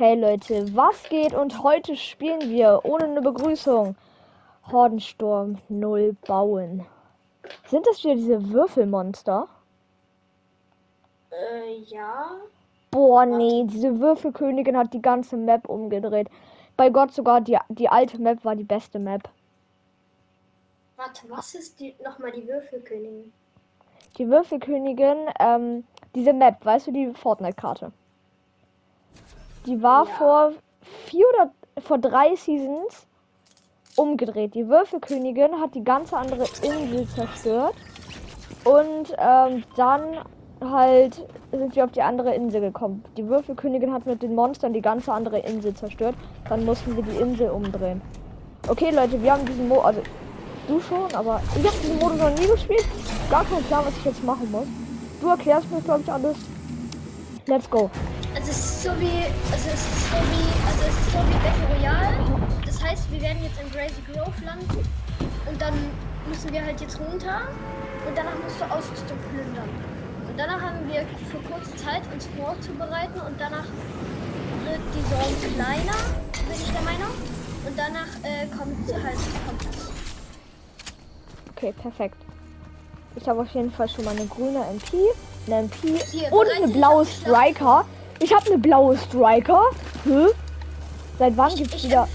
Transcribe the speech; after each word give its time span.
Hey 0.00 0.18
Leute, 0.18 0.74
was 0.74 1.02
geht? 1.10 1.34
Und 1.34 1.62
heute 1.62 1.94
spielen 1.94 2.48
wir 2.48 2.80
ohne 2.84 3.04
eine 3.04 3.20
Begrüßung 3.20 3.96
Hordensturm 4.72 5.58
0 5.68 6.16
bauen. 6.26 6.86
Sind 7.66 7.86
das 7.86 8.02
wieder 8.02 8.14
diese 8.14 8.48
Würfelmonster? 8.50 9.46
Äh, 11.30 11.80
ja. 11.84 12.30
Boah, 12.90 13.26
nee, 13.26 13.64
diese 13.66 14.00
Würfelkönigin 14.00 14.74
hat 14.74 14.94
die 14.94 15.02
ganze 15.02 15.36
Map 15.36 15.68
umgedreht. 15.68 16.30
Bei 16.78 16.88
Gott 16.88 17.12
sogar 17.12 17.42
die, 17.42 17.58
die 17.68 17.90
alte 17.90 18.18
Map 18.18 18.42
war 18.42 18.56
die 18.56 18.64
beste 18.64 18.98
Map. 18.98 19.28
Warte, 20.96 21.28
was 21.28 21.54
ist 21.54 21.78
die, 21.78 21.94
nochmal 22.02 22.32
die 22.32 22.48
Würfelkönigin? 22.48 23.30
Die 24.16 24.26
Würfelkönigin, 24.30 25.26
ähm, 25.38 25.84
diese 26.14 26.32
Map, 26.32 26.64
weißt 26.64 26.86
du, 26.86 26.92
die 26.92 27.12
Fortnite-Karte. 27.12 27.92
Die 29.66 29.82
war 29.82 30.06
Ja. 30.06 30.12
vor 30.16 30.52
vier 31.06 31.26
oder 31.34 31.50
vor 31.82 31.98
drei 31.98 32.34
Seasons 32.34 33.06
umgedreht. 33.96 34.54
Die 34.54 34.68
Würfelkönigin 34.68 35.60
hat 35.60 35.74
die 35.74 35.84
ganze 35.84 36.16
andere 36.16 36.44
Insel 36.62 37.06
zerstört. 37.08 37.74
Und 38.64 39.14
ähm, 39.18 39.64
dann 39.76 40.02
halt 40.60 41.26
sind 41.52 41.74
wir 41.74 41.84
auf 41.84 41.92
die 41.92 42.02
andere 42.02 42.34
Insel 42.34 42.60
gekommen. 42.60 43.02
Die 43.16 43.26
Würfelkönigin 43.26 43.92
hat 43.92 44.06
mit 44.06 44.22
den 44.22 44.34
Monstern 44.34 44.72
die 44.72 44.82
ganze 44.82 45.12
andere 45.12 45.38
Insel 45.38 45.74
zerstört. 45.74 46.14
Dann 46.48 46.64
mussten 46.64 46.96
wir 46.96 47.02
die 47.02 47.16
Insel 47.16 47.50
umdrehen. 47.50 48.00
Okay, 48.68 48.90
Leute, 48.90 49.22
wir 49.22 49.32
haben 49.32 49.46
diesen 49.46 49.68
Mo 49.68 49.80
also 49.80 50.02
du 50.68 50.80
schon, 50.80 51.12
aber 51.14 51.40
ich 51.56 51.66
habe 51.66 51.76
diesen 51.82 51.98
Modus 51.98 52.18
noch 52.18 52.38
nie 52.38 52.46
gespielt. 52.46 52.84
Gar 53.30 53.44
keinen 53.44 53.64
Plan, 53.64 53.84
was 53.86 53.96
ich 53.96 54.04
jetzt 54.04 54.22
machen 54.24 54.50
muss. 54.50 54.66
Du 55.20 55.28
erklärst 55.28 55.70
mir, 55.70 55.80
glaube 55.80 56.02
ich, 56.02 56.12
alles. 56.12 56.36
Let's 57.46 57.68
go. 57.68 57.90
Also 58.34 58.50
es 58.50 58.58
ist 58.58 58.82
so 58.82 58.90
wie, 59.00 59.26
also 59.50 59.68
es 59.68 59.82
ist 59.82 60.10
so 60.10 60.16
wie, 60.16 60.46
also 60.66 60.82
es 60.88 60.94
ist 60.94 61.12
so 61.12 61.18
wie 61.18 61.38
Battle 61.42 61.66
Royale. 61.74 62.16
Das 62.64 62.82
heißt, 62.82 63.10
wir 63.10 63.20
werden 63.20 63.42
jetzt 63.42 63.60
in 63.60 63.70
Crazy 63.72 64.02
Grove 64.06 64.44
landen 64.44 64.86
und 65.48 65.60
dann 65.60 65.74
müssen 66.28 66.52
wir 66.52 66.64
halt 66.64 66.80
jetzt 66.80 66.98
runter 67.00 67.42
und 68.06 68.16
danach 68.16 68.38
musst 68.42 68.60
du 68.60 68.64
Ausrüstung 68.64 69.18
plündern. 69.30 69.68
Und 70.28 70.38
danach 70.38 70.60
haben 70.60 70.86
wir 70.88 71.04
für 71.30 71.38
kurze 71.50 71.74
Zeit 71.76 72.02
uns 72.12 72.28
vorzubereiten 72.38 73.20
und 73.20 73.34
danach 73.38 73.66
wird 74.64 74.80
die 74.94 75.02
Zone 75.10 75.54
kleiner, 75.54 75.98
bin 76.46 76.54
ich 76.54 76.70
der 76.70 76.82
Meinung. 76.82 77.10
Und 77.66 77.76
danach 77.76 78.08
äh, 78.22 78.46
kommt 78.56 78.88
halt 78.90 79.18
kommt 79.46 79.64
das. 79.66 79.90
Okay, 81.56 81.74
perfekt. 81.82 82.16
Ich 83.16 83.28
habe 83.28 83.40
auf 83.42 83.48
jeden 83.48 83.70
Fall 83.72 83.88
schon 83.88 84.04
mal 84.04 84.16
eine 84.16 84.26
grüne 84.26 84.64
MP, 84.70 84.96
eine 85.46 85.64
MP 85.64 85.98
Hier, 86.10 86.32
und 86.32 86.46
eine 86.48 86.68
blaue 86.68 87.04
Striker. 87.04 87.84
Ich 88.20 88.32
habe 88.34 88.46
eine 88.46 88.58
blaue 88.58 88.96
Striker. 88.98 89.62
Hä? 90.04 90.26
Seit 91.18 91.36
wann 91.36 91.48
Ich- 91.50 91.56
gibt's 91.56 91.74
ich 91.74 91.84
wieder? 91.84 92.02
empf- 92.04 92.08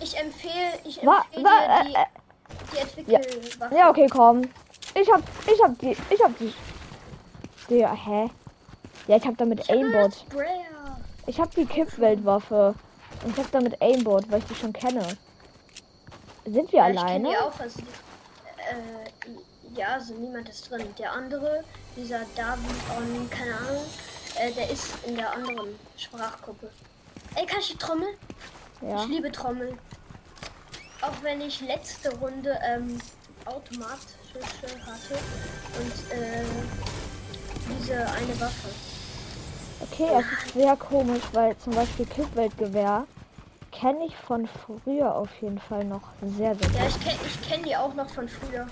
Ich 0.00 0.16
empfehle, 0.18 0.52
ich 0.84 1.02
empfehle 1.02 1.06
wa- 1.44 1.84
die, 1.84 1.94
äh, 1.94 2.04
die 3.06 3.14
Entwickelwaffe. 3.14 3.74
Ja, 3.76 3.90
okay, 3.90 4.06
komm. 4.08 4.42
Ich 4.94 5.10
hab, 5.12 5.20
ich 5.52 5.62
hab 5.62 5.78
die, 5.78 5.96
ich 6.10 6.22
hab 6.22 6.38
die. 6.38 6.54
die 7.68 7.86
hä? 7.86 8.30
Ja, 9.08 9.16
ich 9.16 9.26
hab 9.26 9.36
damit 9.36 9.60
Ich 9.60 9.68
hab 9.68 9.76
Aimbot. 9.76 10.14
Sprayer. 10.14 10.96
Ich 11.26 11.40
hab 11.40 11.54
die 11.54 11.66
Kippweltwaffe. 11.66 12.74
Und 13.24 13.36
ich 13.36 13.44
hab 13.44 13.50
damit 13.52 13.80
Aimbot, 13.82 14.30
weil 14.30 14.38
ich 14.40 14.44
die 14.46 14.54
schon 14.54 14.72
kenne. 14.72 15.02
Sind 16.44 16.70
wir 16.72 16.78
Ja, 16.78 16.90
ich 16.90 16.98
alleine? 16.98 17.28
die 17.30 17.36
auch, 17.36 17.58
also 17.58 17.80
die, 17.80 17.86
äh, 17.86 19.78
ja, 19.80 19.86
also 19.94 20.14
niemand 20.14 20.48
ist 20.48 20.70
drin. 20.70 20.86
Der 20.98 21.12
andere, 21.12 21.64
dieser 21.96 22.20
David 22.36 22.76
on, 22.96 23.28
keine 23.30 23.54
Ahnung, 23.56 23.82
äh, 24.38 24.52
der 24.52 24.70
ist 24.70 24.88
in 25.06 25.16
der 25.16 25.32
anderen 25.32 25.78
Sprachgruppe. 25.96 26.70
Ey, 27.34 27.46
kann 27.46 27.60
ich 27.60 27.72
die 27.72 27.76
Trommel? 27.78 28.08
Ja. 28.80 29.02
Ich 29.04 29.08
liebe 29.08 29.30
Trommel. 29.32 29.76
Auch 31.02 31.22
wenn 31.22 31.40
ich 31.40 31.60
letzte 31.60 32.14
Runde 32.16 32.58
ähm, 32.64 32.98
automatische 33.44 34.40
hatte 34.84 35.18
und 35.78 36.18
äh, 36.18 36.44
diese 37.78 37.94
eine 37.96 38.40
Waffe. 38.40 38.68
Okay, 39.80 40.08
es 40.18 40.44
ist 40.44 40.54
sehr 40.54 40.76
komisch, 40.76 41.22
weil 41.32 41.56
zum 41.58 41.74
Beispiel 41.74 42.06
Kippweltgewehr 42.06 43.06
kenne 43.72 44.06
ich 44.06 44.16
von 44.16 44.48
früher 44.64 45.14
auf 45.14 45.28
jeden 45.42 45.58
Fall 45.60 45.84
noch 45.84 46.02
sehr, 46.22 46.54
sehr 46.54 46.70
Ja, 46.70 46.84
gut. 46.84 46.88
ich 46.96 47.00
kenne 47.00 47.18
ich 47.26 47.48
kenn 47.48 47.62
die 47.62 47.76
auch 47.76 47.92
noch 47.94 48.08
von 48.08 48.26
früher. 48.28 48.66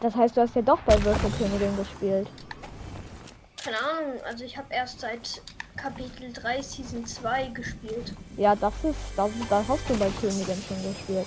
Das 0.00 0.14
heißt, 0.14 0.36
du 0.36 0.40
hast 0.40 0.54
ja 0.54 0.62
doch 0.62 0.78
bei 0.80 1.02
Würfelkönigin 1.04 1.76
gespielt. 1.76 2.28
Keine 3.68 3.82
Ahnung, 3.82 4.22
also 4.24 4.44
ich 4.44 4.56
habe 4.56 4.72
erst 4.72 5.00
seit 5.00 5.42
Kapitel 5.76 6.32
3 6.32 6.62
Season 6.62 7.04
2 7.04 7.48
gespielt. 7.48 8.14
Ja, 8.38 8.56
das 8.56 8.72
ist, 8.82 8.96
das, 9.14 9.30
da 9.50 9.62
hast 9.68 9.90
du 9.90 9.94
bei 9.98 10.08
Königin 10.22 10.56
schon 10.66 10.82
gespielt. 10.82 11.26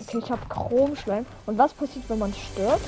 Okay, 0.00 0.18
ich 0.18 0.30
habe 0.32 0.44
Chromschleim. 0.48 1.24
Und 1.46 1.58
was 1.58 1.72
passiert, 1.74 2.04
wenn 2.08 2.18
man 2.18 2.34
stirbt? 2.34 2.84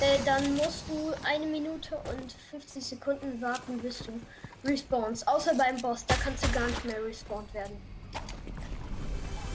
Äh, 0.00 0.18
dann 0.24 0.54
musst 0.54 0.84
du 0.88 1.12
eine 1.26 1.46
Minute 1.46 1.96
und 1.96 2.36
50 2.52 2.84
Sekunden 2.84 3.42
warten, 3.42 3.78
bis 3.78 3.98
du 3.98 4.12
respawnst. 4.64 5.26
Außer 5.26 5.56
beim 5.56 5.82
Boss, 5.82 6.06
da 6.06 6.14
kannst 6.22 6.44
du 6.44 6.52
gar 6.52 6.68
nicht 6.68 6.84
mehr 6.84 7.04
respawned 7.04 7.52
werden. 7.52 7.76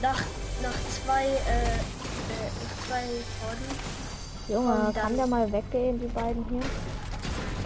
Nach, 0.02 0.20
nach 0.62 0.78
zwei, 1.02 1.24
äh, 1.24 1.28
äh, 1.28 2.50
nach 2.60 2.86
zwei 2.86 3.04
Horden. 3.40 3.78
Junge, 4.48 4.92
kann 4.92 5.16
der 5.16 5.26
mal 5.26 5.50
weggehen, 5.50 5.98
die 5.98 6.08
beiden 6.08 6.44
hier? 6.50 7.07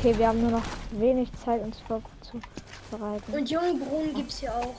Okay, 0.05 0.19
wir 0.19 0.27
haben 0.27 0.41
nur 0.41 0.51
noch 0.51 0.65
wenig 0.91 1.29
Zeit, 1.45 1.63
uns 1.63 1.77
vorzubereiten. 1.87 3.33
Und 3.33 3.49
Jungbrunnen 3.49 4.13
gibt's 4.13 4.41
hier 4.41 4.53
auch. 4.53 4.75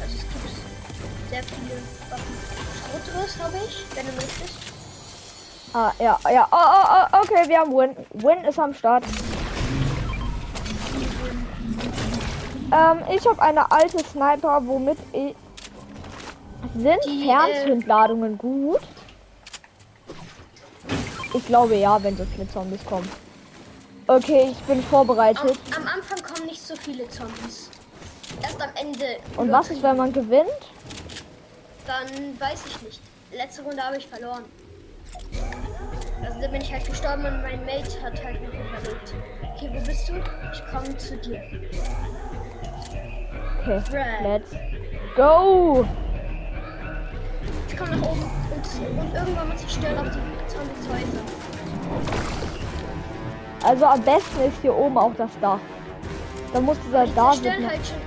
Also 0.00 0.14
es 0.14 0.20
gibt 0.20 1.28
sehr 1.28 1.42
viele 1.42 1.82
Waffen. 2.08 3.42
Habe 3.42 3.56
ich, 3.56 3.84
wenn 3.96 4.06
du 4.06 4.12
möchtest. 4.12 4.58
Ah, 5.72 5.90
ja, 5.98 6.16
ja. 6.30 6.46
Oh, 6.52 6.56
oh, 6.56 6.86
oh, 6.86 7.22
okay, 7.22 7.48
wir 7.48 7.58
haben 7.58 7.72
Win. 7.72 7.96
Win 8.12 8.44
ist 8.44 8.60
am 8.60 8.72
Start. 8.74 9.02
Ähm, 12.70 12.98
ich 13.12 13.26
habe 13.26 13.42
eine 13.42 13.72
alte 13.72 14.04
Sniper, 14.04 14.62
womit 14.64 14.98
ich. 15.12 15.34
Sind 16.76 17.00
Die, 17.06 17.24
äh, 17.24 17.26
Fernzündladungen 17.26 18.38
gut? 18.38 18.82
Ich 21.32 21.44
glaube 21.44 21.74
ja, 21.74 22.00
wenn 22.04 22.16
so 22.16 22.24
viele 22.36 22.48
Zombies 22.48 22.84
kommen. 22.84 23.23
Okay, 24.06 24.48
ich 24.52 24.58
bin 24.64 24.78
Am, 24.78 24.84
vorbereitet. 24.84 25.58
am 25.74 25.86
Anfang 25.86 26.18
kommen 26.22 26.46
nicht 26.46 26.60
so 26.60 26.76
viele 26.76 27.08
Zombies. 27.08 27.70
Erst 28.42 28.60
am 28.60 28.70
Ende. 28.78 29.16
Und 29.36 29.50
was 29.50 29.70
ist, 29.70 29.82
wenn 29.82 29.96
man 29.96 30.12
gewinnt? 30.12 30.48
Dann 31.86 32.08
weiß 32.40 32.64
ich 32.66 32.82
nicht. 32.82 33.00
Letzte 33.32 33.62
Runde 33.62 33.82
habe 33.82 33.96
ich 33.96 34.06
verloren. 34.06 34.44
Also 36.22 36.40
da 36.40 36.48
bin 36.48 36.60
ich 36.60 36.72
halt 36.72 36.86
gestorben 36.86 37.24
und 37.24 37.42
mein 37.42 37.64
Mate 37.64 38.02
hat 38.02 38.22
halt 38.24 38.42
noch 38.42 38.48
überlebt. 38.52 39.14
Okay, 39.54 39.70
wo 39.72 39.80
bist 39.86 40.08
du? 40.08 40.14
Ich 40.52 40.66
komme 40.70 40.96
zu 40.98 41.16
dir. 41.18 41.42
Okay, 43.62 43.82
Right. 43.92 44.22
let's 44.22 44.50
go! 45.16 45.86
Ich 47.68 47.76
komme 47.76 47.96
nach 47.96 48.08
oben 48.10 48.22
und, 48.22 49.00
und 49.00 49.14
irgendwann 49.14 49.48
mal 49.48 49.56
zerstören 49.56 49.98
auch 49.98 50.04
die 50.12 50.48
Zombies 50.48 50.88
Häuser. 50.88 52.53
Also 53.64 53.86
am 53.86 54.02
besten 54.02 54.42
ist 54.42 54.60
hier 54.60 54.74
oben 54.74 54.98
auch 54.98 55.14
das 55.16 55.30
Dach. 55.40 55.58
Da 56.52 56.60
muss 56.60 56.76
dieser 56.86 57.06
noch 57.06 57.28
halt 57.28 57.38
schon, 57.38 57.56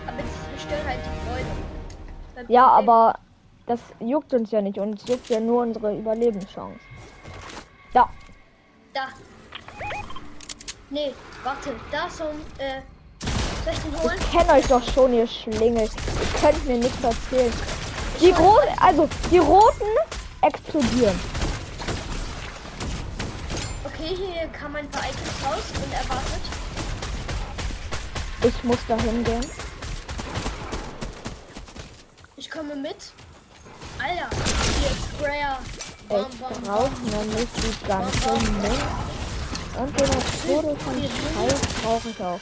aber 0.08 0.22
die 0.22 0.58
zerstören 0.58 0.88
halt 0.88 1.00
die. 1.04 2.36
Das 2.36 2.46
Ja, 2.48 2.68
aber 2.68 3.16
das 3.66 3.80
juckt 4.00 4.34
uns 4.34 4.52
ja 4.52 4.62
nicht. 4.62 4.78
Uns 4.78 5.08
juckt 5.08 5.28
ja 5.30 5.40
nur 5.40 5.64
unsere 5.64 5.98
Überlebenschance. 5.98 6.80
Ja, 7.94 8.08
Da. 8.94 9.08
Nee, 10.90 11.14
warte, 11.44 11.76
da 11.92 12.06
ist 12.06 12.18
so 12.18 12.24
ein, 12.24 12.40
äh, 12.60 12.82
soll 13.66 13.74
ich 13.74 13.80
den 13.80 14.02
holen? 14.02 14.18
ich 14.20 14.32
kenne 14.32 14.54
euch 14.54 14.68
doch 14.68 14.84
schon, 14.94 15.14
ihr 15.14 15.28
Schlingel. 15.28 15.84
Ihr 15.84 16.40
könnt 16.40 16.68
mir 16.68 16.78
nichts 16.78 17.04
erzählen. 17.04 17.54
Die 18.22 18.32
roten, 18.32 18.80
also 18.80 19.10
die 19.30 19.40
roten 19.40 19.86
explodieren. 20.42 21.20
Okay, 24.00 24.16
hier 24.16 24.48
kam 24.50 24.76
ein 24.76 24.88
paar 24.90 25.02
Items 25.04 25.46
raus 25.46 25.64
und 25.84 25.94
erwartet. 25.94 26.42
Ich 28.44 28.64
muss 28.64 28.78
da 28.88 28.96
hingehen. 28.98 29.46
Ich 32.36 32.50
komme 32.50 32.76
mit. 32.76 32.96
Alter, 34.00 34.30
hier 34.80 34.92
ist 34.92 35.06
Sprayer. 35.18 35.58
Bam, 36.08 36.26
Ich 36.32 36.40
bam, 36.40 36.62
brauche 36.64 36.92
nämlich 37.02 37.48
die 37.58 37.88
ganze 37.88 38.32
Menge. 38.52 38.78
Und 39.80 40.00
den 40.00 40.10
Tode 40.10 40.76
von 40.80 40.96
Scheiß 41.02 41.60
brauche 41.84 42.10
ich 42.10 42.20
auch. 42.22 42.40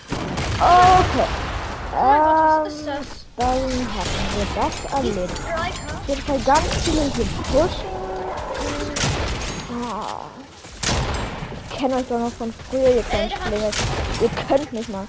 Okay. 0.60 0.60
Oh 0.60 1.04
Gott, 1.16 1.30
was 1.92 2.74
Ähm, 2.74 2.80
ist 2.80 2.88
das? 2.88 3.26
dann 3.38 3.48
hatten 3.96 4.20
wir 4.36 4.48
das. 4.56 5.32
Striker. 5.32 5.98
Auf 5.98 6.08
jeden 6.08 6.22
Fall 6.22 6.40
ganz 6.42 6.68
viele 6.84 7.02
hier 7.16 7.26
pushen. 7.52 7.86
Ah. 9.90 10.35
Ich 11.76 11.82
kenne 11.82 11.96
euch 11.98 12.06
doch 12.08 12.20
noch 12.20 12.32
von 12.32 12.54
früher, 12.70 12.88
ihr 12.88 13.04
könnt 13.04 13.24
Ey, 13.24 13.28
der 13.28 13.38
hat- 13.40 13.48
Schlinge. 13.48 13.72
Ihr 14.22 14.30
könnt 14.48 14.72
nicht 14.74 14.90
mal. 14.90 15.06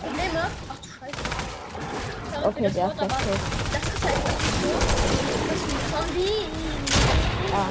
Probleme. 0.00 0.50
Ach 0.68 0.76
du 0.82 0.88
Scheiße. 0.88 1.16
Sorry 2.32 2.46
Okay, 2.46 2.64
das 2.64 2.72
der 2.74 2.86
ist 2.88 2.98
tot. 2.98 3.08
Das 3.08 3.82
ist 3.94 4.04
halt 4.04 4.16
so. 4.16 4.68
Das 5.48 5.56
ist 5.56 5.72
ein 5.72 5.80
Zombie. 5.92 6.44
Ja. 7.52 7.64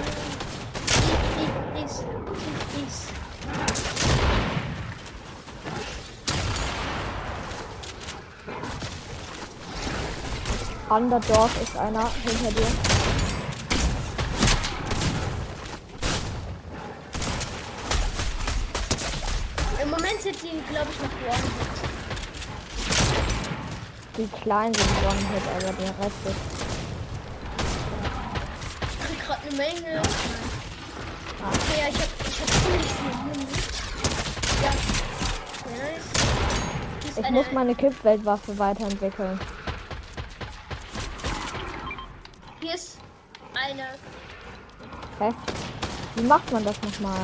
Is, 1.84 1.94
is, 1.94 2.02
is. 2.88 2.98
Underdog 10.90 11.50
ist 11.62 11.78
einer 11.78 12.10
hinter 12.24 12.52
dir. 12.52 12.93
Die, 20.54 20.62
glaube 20.72 20.88
ich, 20.92 21.00
noch 21.00 21.10
one 21.34 21.44
Die 24.18 24.28
kleinen 24.44 24.74
sind 24.76 24.92
One-Hit, 25.04 25.46
aber 25.56 25.74
der 25.74 25.90
Rest 25.98 26.22
ist. 26.26 26.44
Ich 28.92 29.00
krieg 29.08 29.20
gerade 29.26 29.42
eine 29.48 29.56
Menge. 29.58 30.02
Okay, 31.40 31.78
ja, 31.80 31.88
ich 31.90 31.96
hab, 31.96 32.10
ich 32.28 32.40
hab 32.40 32.50
ziemlich 32.62 32.92
viel. 32.94 33.14
Ja. 34.64 34.74
Nice. 35.72 36.08
Ich 37.18 37.30
muss 37.32 37.52
meine 37.52 37.74
Kippweltwaffe 37.74 38.58
weiterentwickeln. 38.60 39.40
Hier 42.62 42.76
ist 42.76 43.00
eine. 43.56 43.88
Hä? 45.20 45.34
Wie 46.16 46.24
macht 46.24 46.52
man 46.52 46.64
das 46.64 46.80
nochmal? 46.84 47.20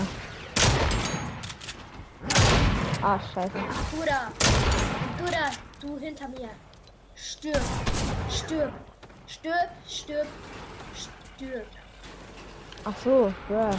Ah, 3.01 3.19
scheiße. 3.33 3.51
Du 3.91 4.05
da. 4.05 4.29
Du 5.79 5.97
hinter 5.97 6.27
mir. 6.27 6.49
Stirb. 7.15 7.61
Stirb. 8.29 8.73
Stirb. 9.27 9.69
Stirb. 9.87 10.27
Stirb. 10.93 11.65
Ach 12.83 12.93
so, 13.01 13.33
ja. 13.49 13.69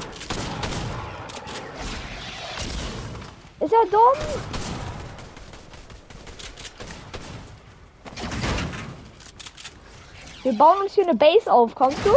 Ist 3.60 3.72
er 3.72 3.86
dumm? 3.90 4.18
Wir 10.42 10.56
bauen 10.56 10.80
uns 10.80 10.94
hier 10.94 11.04
eine 11.04 11.14
Base 11.14 11.52
auf, 11.52 11.74
kommst 11.74 11.98
du? 12.04 12.14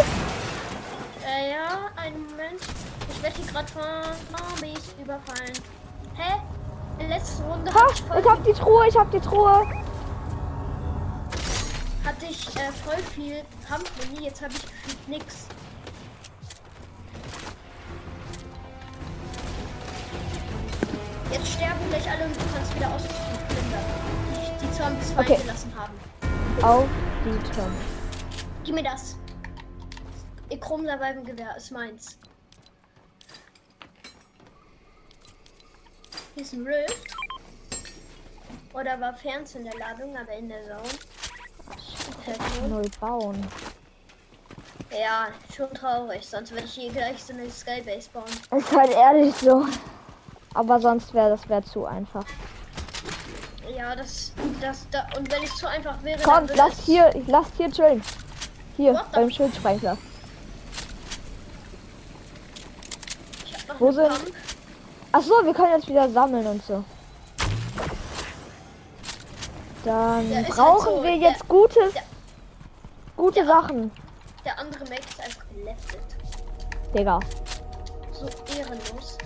Äh, 1.28 1.52
ja, 1.52 1.92
einen 1.98 2.26
Moment. 2.28 2.62
Ich 3.10 3.22
werde 3.22 3.36
hier 3.36 3.52
gerade 3.52 3.68
von 3.68 3.84
Zombies 4.38 4.96
überfallen. 5.02 5.54
Hä? 6.16 6.42
Letzten 7.10 7.44
Runde 7.44 7.74
Ha, 7.74 7.88
ich 7.94 8.00
ich 8.02 8.30
hab 8.30 8.44
die 8.44 8.54
Truhe, 8.54 8.88
ich 8.88 8.98
hab 8.98 9.12
die 9.12 9.20
Truhe. 9.20 9.68
hatte 12.06 12.26
ich, 12.30 12.48
äh, 12.56 12.72
voll 12.86 13.02
viel 13.16 13.44
Kampfmuni. 13.68 14.26
Jetzt 14.26 14.42
habe 14.42 14.54
ich 14.54 14.62
gefühlt 14.62 15.08
nix. 15.08 15.48
Jetzt 21.32 21.48
sterben 21.54 21.80
gleich 21.90 22.10
alle 22.10 22.26
und 22.26 22.36
du 22.36 22.40
kannst 22.54 22.76
wieder 22.76 22.88
ausrüsten, 22.88 23.38
Blinder. 23.48 23.80
Die, 24.36 24.66
die 24.66 24.72
Zombies 24.72 25.12
fallen 25.12 25.28
Okay. 25.28 25.42
gelassen 25.42 25.74
haben. 25.76 25.94
Auf 26.64 26.86
die 27.26 27.52
Türme. 27.52 27.76
Gib 28.64 28.76
mir 28.76 28.84
das. 28.84 29.18
Ihr 30.50 30.60
Chrom 30.60 30.86
dabei 30.86 31.12
im 31.12 31.24
Gewehr 31.26 31.56
ist 31.58 31.72
meins. 31.72 32.20
Hier 36.36 36.44
ist 36.44 36.54
ein 36.54 36.66
Rift. 36.66 37.16
Oder 38.74 39.00
war 39.00 39.14
Ferns 39.14 39.54
in 39.56 39.66
der 39.66 39.78
Ladung, 39.78 40.18
aber 40.18 40.34
in 40.34 40.50
der 40.50 40.64
Zone. 40.64 40.82
Null 42.70 42.90
bauen. 43.00 43.48
Ja, 44.92 45.28
schon 45.56 45.72
traurig. 45.74 46.26
Sonst 46.26 46.52
werde 46.52 46.66
ich 46.66 46.74
hier 46.74 46.92
gleich 46.92 47.24
so 47.24 47.34
eine 47.34 47.50
Skybase 47.50 48.10
bauen. 48.12 48.60
Ist 48.60 48.72
halt 48.72 48.92
ehrlich 48.92 49.36
so. 49.36 49.66
Aber 50.56 50.80
sonst 50.80 51.14
wäre 51.14 51.30
das 51.30 51.48
wär 51.50 51.64
zu 51.64 51.86
einfach. 51.86 52.26
Ja, 53.76 53.96
das, 53.96 54.34
das, 54.62 54.88
da, 54.92 55.08
und 55.18 55.32
wenn 55.32 55.44
es 55.44 55.56
zu 55.56 55.68
einfach 55.68 56.02
wäre, 56.04 56.22
Komm, 56.22 56.34
dann 56.34 56.50
würde 56.50 56.58
lass 56.58 56.80
hier, 56.86 57.16
ich 57.16 57.28
lass 57.28 57.48
hier 57.58 57.72
chillen. 57.72 58.04
Hier, 58.76 58.94
What 58.94 59.12
beim 59.12 59.28
noch 59.28 59.98
Wo 63.80 63.92
sind-. 63.92 64.34
Ach 65.16 65.22
so, 65.22 65.34
wir 65.44 65.54
können 65.54 65.74
jetzt 65.74 65.88
wieder 65.88 66.10
sammeln 66.10 66.46
und 66.48 66.64
so. 66.66 66.84
Dann 69.86 70.30
Ja, 70.32 70.38
halt 70.38 70.48
brauchen 70.50 70.96
so, 70.98 71.04
wir 71.04 71.12
der- 71.20 71.30
jetzt 71.30 71.48
gutes, 71.48 71.94
der- 71.94 72.04
gute 73.16 73.36
der- 73.36 73.46
Sachen. 73.46 73.92
Der 74.46 74.58
andere 74.60 74.84
Mac 74.86 75.00
ist 75.00 75.20
einfach 75.22 75.44
geleftet. 75.56 76.02
Digga. 76.98 77.20
So 78.12 78.26
ehrenlos. 78.58 79.18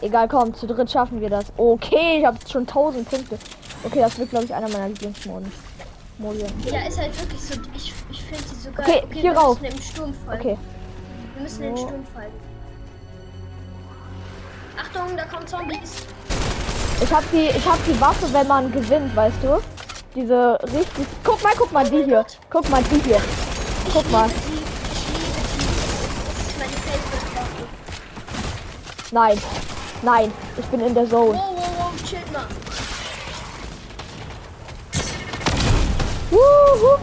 Egal, 0.00 0.28
komm, 0.28 0.52
zu 0.54 0.66
dritt 0.66 0.90
schaffen 0.90 1.20
wir 1.20 1.30
das. 1.30 1.46
Okay, 1.56 2.18
ich 2.18 2.26
habe 2.26 2.38
schon 2.50 2.66
1000 2.66 3.08
Punkte. 3.08 3.38
Okay, 3.84 4.00
das 4.00 4.18
wird, 4.18 4.30
glaube 4.30 4.44
ich, 4.46 4.54
einer 4.54 4.68
meiner 4.68 4.88
Lieblingsmoden. 4.88 5.52
Modi. 6.18 6.40
Ja, 6.66 6.80
ist 6.88 6.98
halt 6.98 7.18
wirklich 7.20 7.40
so. 7.40 7.54
Ich, 7.74 7.92
ich 8.10 8.22
finde 8.24 8.44
sie 8.44 8.54
so 8.56 8.70
geil. 8.72 8.84
Okay, 8.88 9.02
hier 9.12 9.22
wir 9.22 9.32
rauf. 9.36 9.58
Okay, 9.58 10.58
Wir 11.34 11.42
müssen 11.42 11.76
So. 11.76 11.86
Sturm 11.86 12.06
folgen. 12.12 12.51
Achtung, 14.76 15.16
da 15.16 15.24
kommen 15.24 15.46
Zombies. 15.46 16.06
ich 17.02 17.12
habe 17.12 17.24
die, 17.32 17.48
ich 17.56 17.66
habe 17.66 17.78
die 17.86 18.00
Waffe, 18.00 18.32
wenn 18.32 18.46
man 18.46 18.72
gewinnt, 18.72 19.14
weißt 19.14 19.36
du? 19.42 19.60
Diese 20.14 20.58
richtig. 20.74 21.06
Guck 21.24 21.42
mal, 21.42 21.52
guck 21.56 21.72
mal, 21.72 21.84
die 21.84 21.96
mein 21.96 22.04
hier. 22.04 22.26
Guck 22.50 22.68
mal, 22.68 22.82
die 22.84 23.00
hier. 23.02 23.20
Guck 23.92 24.10
mal. 24.10 24.28
Nein, 29.10 29.38
nein, 30.00 30.32
ich 30.56 30.64
bin 30.66 30.80
in 30.80 30.94
der 30.94 31.06
Zone. 31.06 31.34
Wow, 31.34 31.54
wow, 31.54 31.68
wow, 31.78 32.08
chillt 32.08 32.32
mal. 32.32 32.46
Wuhu. 36.30 36.98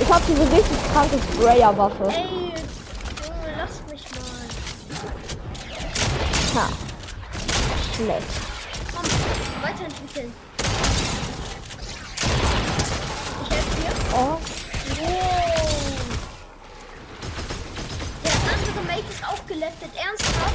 Ich 0.00 0.12
habe 0.12 0.22
diese 0.28 0.42
richtig 0.42 0.92
kranke 0.92 1.16
Sprayer-Waffe. 1.32 2.08
Ey, 2.10 2.52
Junge, 3.26 3.56
lass 3.56 3.82
mich 3.90 4.04
mal. 4.10 4.22
Ha. 6.54 6.68
Schlecht. 7.96 8.26
Komm, 8.94 9.04
weiterentwickeln. 9.62 10.32
Ich 13.42 13.50
helfe 13.50 13.80
dir. 13.80 13.92
Oh, 14.14 14.16
Wow. 14.16 14.40
Der 18.24 18.32
andere 18.32 18.82
Mate 18.86 19.08
ist 19.10 19.24
auch 19.24 19.46
geleftet. 19.46 19.90
Ernsthaft? 19.96 20.54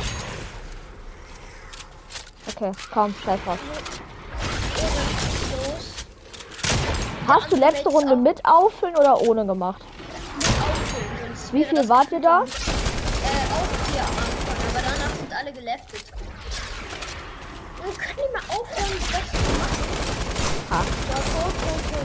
okay, 2.48 2.72
komm, 2.94 3.13
scheiß 3.24 3.39
drauf. 3.46 3.60
Hast 7.27 7.51
du 7.51 7.56
letzte 7.58 7.89
Runde 7.89 8.16
mit 8.16 8.44
auffüllen 8.46 8.96
oder 8.96 9.20
ohne 9.22 9.46
gemacht? 9.46 9.82
Wie 11.51 11.66
viel 11.66 11.89
wart 11.89 12.12
ihr 12.12 12.22
da? 12.22 12.42
Äh, 12.42 12.44
auch 12.44 12.48
vier 13.86 14.01
am 14.01 14.18
Anfang, 14.18 14.58
aber 14.70 14.82
danach 14.82 15.16
sind 15.16 15.34
alle 15.48 15.54
geleftet. 15.56 16.04
Und 17.86 17.98
können 17.98 18.18
die 18.18 18.32
mal 18.34 18.44
aufhören, 18.56 19.00
das 19.00 19.25
zu 19.32 19.38
machen? 19.60 19.82
Ha. 20.70 20.84
Ja, 21.10 21.16
go, 21.16 21.42
go, 21.48 21.72
go. 21.92 22.00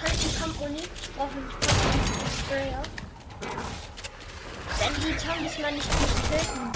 Kann 0.00 0.10
ich 0.12 0.20
die 0.20 0.34
Kampfuni? 0.40 0.76
Ich 0.78 1.12
brauche 1.14 1.34
nämlich 1.34 1.54
Kampfuni. 1.60 2.00
Sprayer. 2.40 2.82
Wenn 4.78 4.94
die 4.94 5.16
Zombies 5.18 5.58
mal 5.58 5.72
nicht 5.72 5.88
töten. 5.90 6.72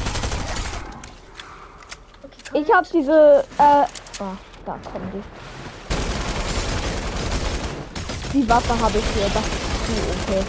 Okay, 2.22 2.42
komm. 2.52 2.62
Ich 2.62 2.72
habe 2.72 2.86
diese, 2.92 3.44
äh, 3.58 3.86
oh, 4.20 4.36
da 4.66 4.78
kommen 4.92 5.10
die. 5.12 5.22
Die 8.38 8.48
Waffe 8.48 8.78
habe 8.80 8.98
ich 8.98 9.04
hier, 9.14 9.28
das 9.30 9.44
ist 9.46 9.86
zu 9.86 9.92
okay. 10.32 10.44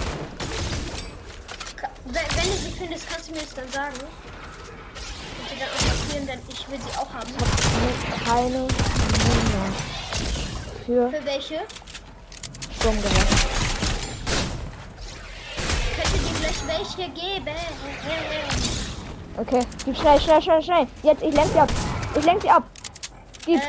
Ka- 1.76 1.90
Wenn, 2.06 2.14
wenn 2.16 2.52
du 2.52 2.58
sie 2.58 2.72
findest, 2.72 3.08
kannst 3.10 3.28
du 3.30 3.32
mir 3.34 3.42
das 3.42 3.54
dann 3.54 3.72
sagen. 3.72 3.96
Sie 5.56 5.62
dann 5.62 5.70
auch 5.70 5.82
markieren, 5.88 6.28
denn 6.28 6.40
ich 6.50 6.70
will 6.70 6.80
sie 6.80 6.98
auch 6.98 7.14
haben. 7.14 7.32
Keine 8.26 8.60
Mine 8.60 8.68
für 10.86 11.10
Für 11.10 11.26
welche? 11.26 11.62
Sturmgewehr. 12.78 13.26
Könnt 15.96 16.14
ihr 16.14 16.20
dir 16.20 16.36
gleich 16.40 16.68
welche 16.68 17.10
geben? 17.12 17.56
Okay, 19.38 19.62
gib 19.86 19.98
schnell, 19.98 20.20
schnell, 20.20 20.42
schnell, 20.42 20.62
schnell. 20.62 20.88
Jetzt, 21.04 21.24
ich 21.24 21.34
lenk 21.34 21.52
sie 21.54 21.60
ab. 21.60 21.70
Ich 22.18 22.26
lenk 22.26 22.42
sie 22.42 22.50
ab. 22.50 22.64
Gib. 23.46 23.62
Äh, 23.62 23.68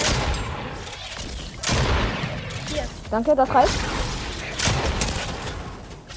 hier. 2.72 2.84
Danke, 3.10 3.36
das 3.36 3.48
reicht. 3.48 3.78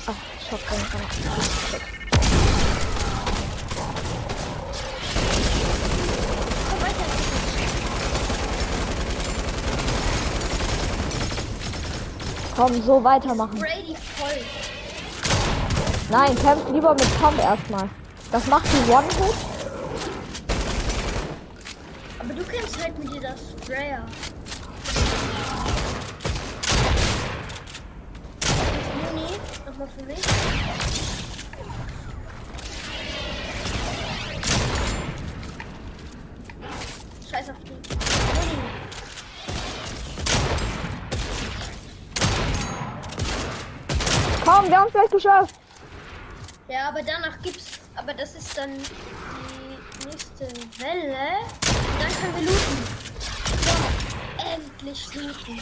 Ach, 0.08 0.14
Shotgun. 0.50 0.80
Komm 0.92 1.02
weiter. 1.02 1.99
Komm, 12.60 12.84
so 12.84 13.02
weitermachen. 13.02 13.64
Nein, 16.10 16.36
kämpf 16.36 16.70
lieber 16.74 16.94
mit 16.94 17.22
Pump 17.22 17.40
erstmal. 17.40 17.88
Das 18.34 18.46
macht 18.48 18.66
die 18.66 18.92
One-Hit. 18.92 19.36
Aber 22.20 22.34
du 22.34 22.44
kämpfst 22.44 22.84
halt 22.84 23.00
mit 23.00 23.14
dieser 23.14 23.34
Sprayer. 23.38 24.06
Muni, 29.14 29.30
nochmal 29.66 29.88
für 29.98 30.06
mich. 30.06 30.20
Scheiß 37.32 37.52
auf 37.52 37.56
die. 37.64 37.72
Muni. 37.72 38.80
Komm, 44.60 44.70
wir 44.70 44.78
haben 44.78 44.88
es 44.88 44.94
gleich 44.94 45.10
geschafft. 45.10 45.56
Ja, 46.68 46.90
aber 46.90 47.02
danach 47.02 47.42
gibt's. 47.42 47.80
Aber 47.96 48.14
das 48.14 48.36
ist 48.36 48.58
dann 48.58 48.72
die 48.72 50.06
nächste 50.06 50.48
Welle. 50.80 51.40
Und 51.64 52.02
dann 52.02 52.12
können 52.12 52.36
wir 52.36 52.42
looten. 52.42 52.78
So, 53.64 54.54
endlich 54.54 55.16
looten. 55.16 55.60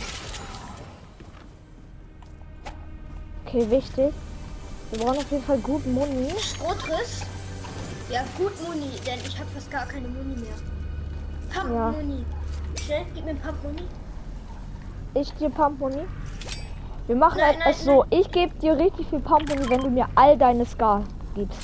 Okay, 3.46 3.70
wichtig. 3.70 4.14
Wir 4.90 5.00
brauchen 5.00 5.18
auf 5.20 5.32
jeden 5.32 5.44
Fall 5.44 5.60
gut 5.60 5.86
Muni. 5.86 6.32
Schrotriss. 6.40 7.22
Ja, 8.10 8.24
gut 8.36 8.54
Muni, 8.64 8.90
denn 9.06 9.20
ich 9.20 9.38
habe 9.38 9.50
fast 9.52 9.70
gar 9.70 9.86
keine 9.86 10.08
Muni 10.08 10.38
mehr. 10.38 10.56
Pump 11.54 11.72
Ja. 11.72 11.92
Muni. 11.92 12.26
Schnell, 12.84 13.06
gib 13.14 13.26
mir 13.26 13.36
Pump 13.36 13.64
Muni. 13.64 13.88
Ich 15.14 15.32
dir 15.34 15.52
Pump 15.52 15.80
Muni. 15.80 16.02
Wir 17.08 17.16
machen 17.16 17.40
Nein, 17.40 17.56
es 17.66 17.86
nein, 17.86 17.96
so. 17.96 18.06
Ich 18.10 18.30
gebe 18.32 18.54
dir 18.60 18.78
richtig 18.78 19.08
viel 19.08 19.20
Pump 19.20 19.48
Muni, 19.50 19.70
wenn 19.70 19.80
du 19.80 19.90
mir 19.90 20.08
all 20.16 20.38
deine 20.38 20.66
Scar 20.66 21.04
gibst. 21.36 21.60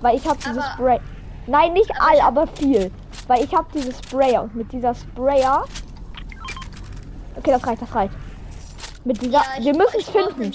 Weil 0.00 0.16
ich 0.16 0.26
habe 0.26 0.38
dieses 0.38 0.64
Spray. 0.74 1.00
Nein, 1.46 1.72
nicht 1.72 1.90
Aber 1.90 2.10
all, 2.10 2.20
aber 2.20 2.46
viel. 2.46 2.90
Weil 3.26 3.44
ich 3.44 3.54
habe 3.54 3.66
dieses 3.74 3.98
Sprayer 3.98 4.42
und 4.42 4.54
mit 4.54 4.72
dieser 4.72 4.94
Sprayer. 4.94 5.64
Okay, 7.36 7.50
das 7.50 7.66
reicht, 7.66 7.82
das 7.82 7.94
reicht. 7.94 8.14
Mit 9.04 9.20
dieser. 9.20 9.42
ich 9.58 9.64
wir 9.64 9.76
müssen 9.76 9.98
es 10.00 10.08
finden. 10.08 10.52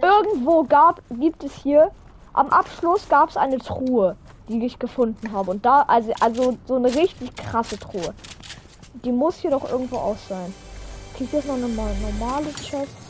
Irgendwo 0.00 0.62
gab, 0.64 1.02
gibt 1.10 1.44
es 1.44 1.52
hier. 1.54 1.90
Am 2.32 2.48
Abschluss 2.50 3.08
gab 3.08 3.30
es 3.30 3.36
eine 3.36 3.58
Truhe, 3.58 4.16
die 4.48 4.64
ich 4.64 4.78
gefunden 4.78 5.32
habe. 5.32 5.50
Und 5.50 5.64
da, 5.64 5.82
also, 5.82 6.12
also 6.20 6.56
so 6.66 6.76
eine 6.76 6.94
richtig 6.94 7.34
krasse 7.36 7.78
Truhe. 7.78 8.14
Die 9.04 9.12
muss 9.12 9.36
hier 9.36 9.50
doch 9.50 9.68
irgendwo 9.70 9.96
aus 9.96 10.18
sein. 10.28 10.54
Okay, 11.14 11.26
hier 11.30 11.38
ist 11.40 11.48
noch 11.48 11.54
eine 11.54 11.68
mal- 11.68 11.94
normale 12.00 12.52
Chest. 12.54 13.07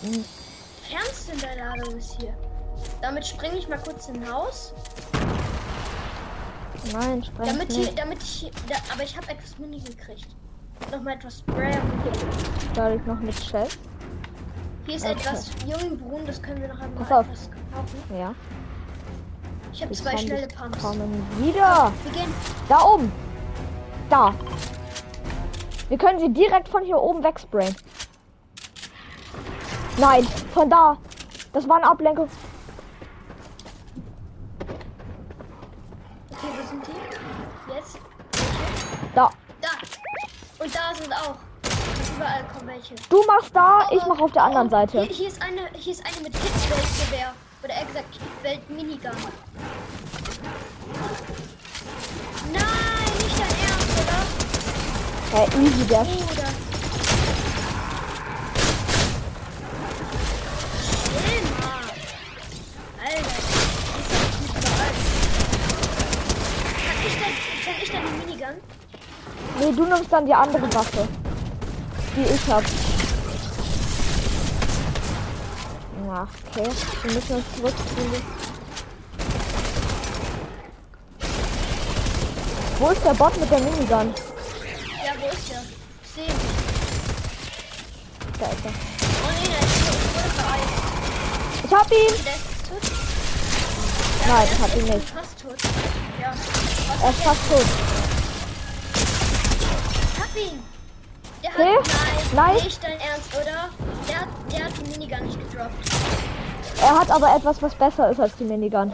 Fernste 0.00 1.32
in 1.32 1.38
der 1.40 1.56
Ladung 1.56 1.96
ist 1.96 2.16
hier. 2.20 2.34
Damit 3.02 3.26
springe 3.26 3.56
ich 3.58 3.68
mal 3.68 3.78
kurz 3.78 4.08
in 4.08 4.30
Haus. 4.32 4.72
Nein, 6.92 7.22
spreng 7.24 7.46
Damit 7.46 7.72
hier, 7.72 7.84
nicht. 7.86 7.98
damit 7.98 8.22
ich 8.22 8.30
hier, 8.30 8.50
da, 8.68 8.76
aber 8.92 9.02
ich 9.02 9.16
habe 9.16 9.28
etwas 9.28 9.58
Muni 9.58 9.80
gekriegt. 9.80 10.28
Nochmal 10.92 11.14
etwas 11.14 11.40
Sprayer. 11.40 11.82
Soll 12.74 12.98
ich 13.00 13.06
noch 13.06 13.18
mit 13.18 13.34
Chest? 13.34 13.78
Hier 14.86 14.94
ist 14.96 15.04
Okay. 15.04 15.12
etwas 15.12 15.50
Jungbrunnen, 15.66 16.26
das 16.26 16.40
können 16.40 16.60
wir 16.62 16.68
noch 16.68 16.78
einmal 16.80 17.04
Pass 17.04 17.12
auf. 17.12 17.26
etwas 17.26 17.50
gebrauchen. 17.50 18.18
Ja. 18.18 18.34
Ich 19.72 19.82
habe 19.82 19.92
zwei 19.92 20.16
schnelle 20.16 20.48
Pumps. 20.48 20.78
kommen 20.80 21.26
wieder. 21.40 21.92
Wir 22.04 22.12
gehen. 22.12 22.32
Da 22.68 22.82
oben. 22.84 23.12
Da. 24.08 24.32
Wir 25.88 25.98
können 25.98 26.18
sie 26.20 26.32
direkt 26.32 26.68
von 26.68 26.84
hier 26.84 26.96
oben 26.98 27.22
wegsprayen. 27.22 27.74
Nein, 29.98 30.24
von 30.54 30.70
da. 30.70 30.96
Das 31.52 31.68
war 31.68 31.76
eine 31.76 31.88
Ablenkung. 31.90 32.28
Okay, 36.30 36.46
wo 36.56 36.68
sind 36.68 36.86
die? 36.86 37.74
Jetzt. 37.74 37.98
Da. 39.14 39.30
Da. 39.60 39.68
Und 40.64 40.74
da 40.74 40.94
sind 40.94 41.12
auch. 41.12 41.34
Überall 42.16 42.44
kommen 42.44 42.68
welche. 42.68 42.94
Du 43.08 43.24
machst 43.26 43.54
da, 43.54 43.88
ich 43.90 44.00
Oh, 44.04 44.08
mach 44.08 44.20
auf 44.20 44.32
der 44.32 44.44
anderen 44.44 44.68
oh, 44.68 44.70
Seite. 44.70 45.02
Hier, 45.02 45.12
hier 45.14 45.28
ist 45.28 45.42
eine, 45.42 45.68
hier 45.74 45.92
ist 45.92 46.06
eine 46.06 46.22
mit 46.22 46.34
Hitweltgewehr. 46.36 47.34
Oder 47.64 47.74
eher 47.74 47.84
gesagt 47.86 48.06
Hitwelt 48.12 48.70
Minigun. 48.70 49.10
Nein, 52.52 52.62
nicht 53.18 53.38
dein 53.38 53.48
Ernst, 53.66 53.98
oder? 54.00 55.38
Hey, 55.38 55.64
easy, 55.64 55.86
der 55.86 56.04
Bruder. 56.04 56.67
Minigun? 68.48 68.62
Nee, 69.60 69.72
du 69.72 69.84
nimmst 69.84 70.12
dann 70.12 70.26
die 70.26 70.34
andere 70.34 70.72
Waffe. 70.74 71.08
Die 72.16 72.22
ich 72.22 72.48
hab. 72.48 72.62
Ja, 76.06 76.28
okay. 76.46 76.70
Wir 77.02 77.12
müssen 77.12 77.36
uns 77.36 77.44
zurückziehen. 77.56 78.22
Wo 82.78 82.90
ist 82.90 83.04
der 83.04 83.14
Bot 83.14 83.36
mit 83.38 83.50
der 83.50 83.60
Minigun? 83.60 83.88
Ja, 83.88 85.12
wo 85.20 85.28
ist 85.28 85.50
der? 85.50 85.62
Ich 86.02 86.10
sehe 86.10 86.24
ihn. 86.24 86.34
Da 88.38 88.46
ist 88.46 88.64
er. 88.64 88.70
Oh 88.70 89.30
nee, 89.42 89.48
der 89.48 89.58
ist 89.58 89.78
wurde 90.14 90.30
vereist. 90.30 90.88
Ich 91.64 91.74
hab 91.74 91.90
ihn! 91.90 92.24
Der 92.24 92.34
ist 92.34 92.68
tot. 92.68 92.82
Nein, 94.28 94.46
der 94.46 94.52
ich 94.52 94.60
hab 94.60 94.68
ist 94.68 94.76
ihn 94.76 94.94
nicht. 94.94 95.10
Fast 95.10 95.42
tot. 95.42 95.56
Ja. 96.20 96.32
Er 97.02 97.10
ist 97.10 97.22
fast 97.22 97.40
tot. 97.50 97.97
Ihn. 100.38 100.62
Der 101.42 101.50
Okay. 101.50 101.76
hat, 101.76 101.86
nein, 102.34 102.46
Nein. 102.54 102.64
nicht 102.64 102.82
dein 102.84 103.00
Ernst, 103.00 103.34
oder? 103.34 103.68
Der, 104.08 104.20
hat- 104.20 104.28
der 104.52 104.64
hat 104.64 104.72
die 104.76 104.90
Minigun 104.90 105.26
nicht 105.26 105.38
gedroppt. 105.50 105.72
Er 106.82 106.98
hat 107.00 107.10
aber 107.10 107.34
etwas, 107.36 107.60
was 107.62 107.74
besser 107.74 108.10
ist 108.10 108.20
als 108.20 108.34
die 108.36 108.44
Minigun. 108.44 108.92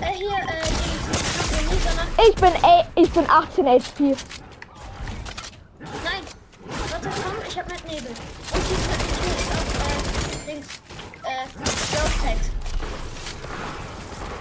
Äh, 0.00 0.12
hier, 0.14 0.28
äh, 0.28 0.62
die 0.64 1.56
Harmonie, 1.56 1.80
sondern, 1.86 2.08
Ich 2.28 2.34
bin 2.36 2.52
A 2.64 2.84
ich 2.94 3.10
bin 3.10 3.28
18 3.30 3.66
HP. 3.66 4.02
nein. 4.04 4.16
Warte, 6.90 7.08
komm, 7.22 7.34
ich 7.48 7.58
hab 7.58 7.68
mit 7.70 7.84
Nebel. 7.86 8.10
Und 8.10 8.62
hier 8.66 8.78
ist, 8.78 9.50
auch, 9.80 10.48
äh, 10.48 10.52
links, 10.52 10.68
äh, 11.22 11.46
Growth 11.94 12.22
Packs. 12.22 12.50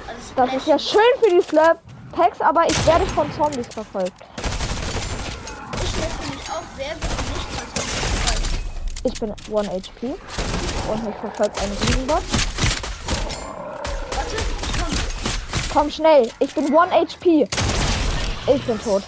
Also 0.07 0.33
Das 0.35 0.53
ist 0.53 0.67
ja 0.67 0.79
schön 0.79 1.13
für 1.21 1.29
die 1.35 1.41
Slurp 1.41 1.79
Packs, 2.13 2.41
aber 2.41 2.65
ich 2.69 2.85
werde 2.87 3.05
von 3.07 3.31
Zombies 3.33 3.67
verfolgt. 3.67 4.13
Ich 9.03 9.19
bin 9.19 9.31
1 9.31 9.67
HP 9.69 10.15
und 10.91 11.03
mich 11.05 11.15
verfolgt 11.15 11.59
ein 11.61 11.71
Riesenbot. 11.87 12.21
Komm. 15.71 15.89
Schnell, 15.89 16.29
ich 16.39 16.53
bin 16.53 16.75
1 16.77 17.13
HP. 17.15 17.47
Ich 18.47 18.65
bin 18.65 18.79
tot. 18.81 19.03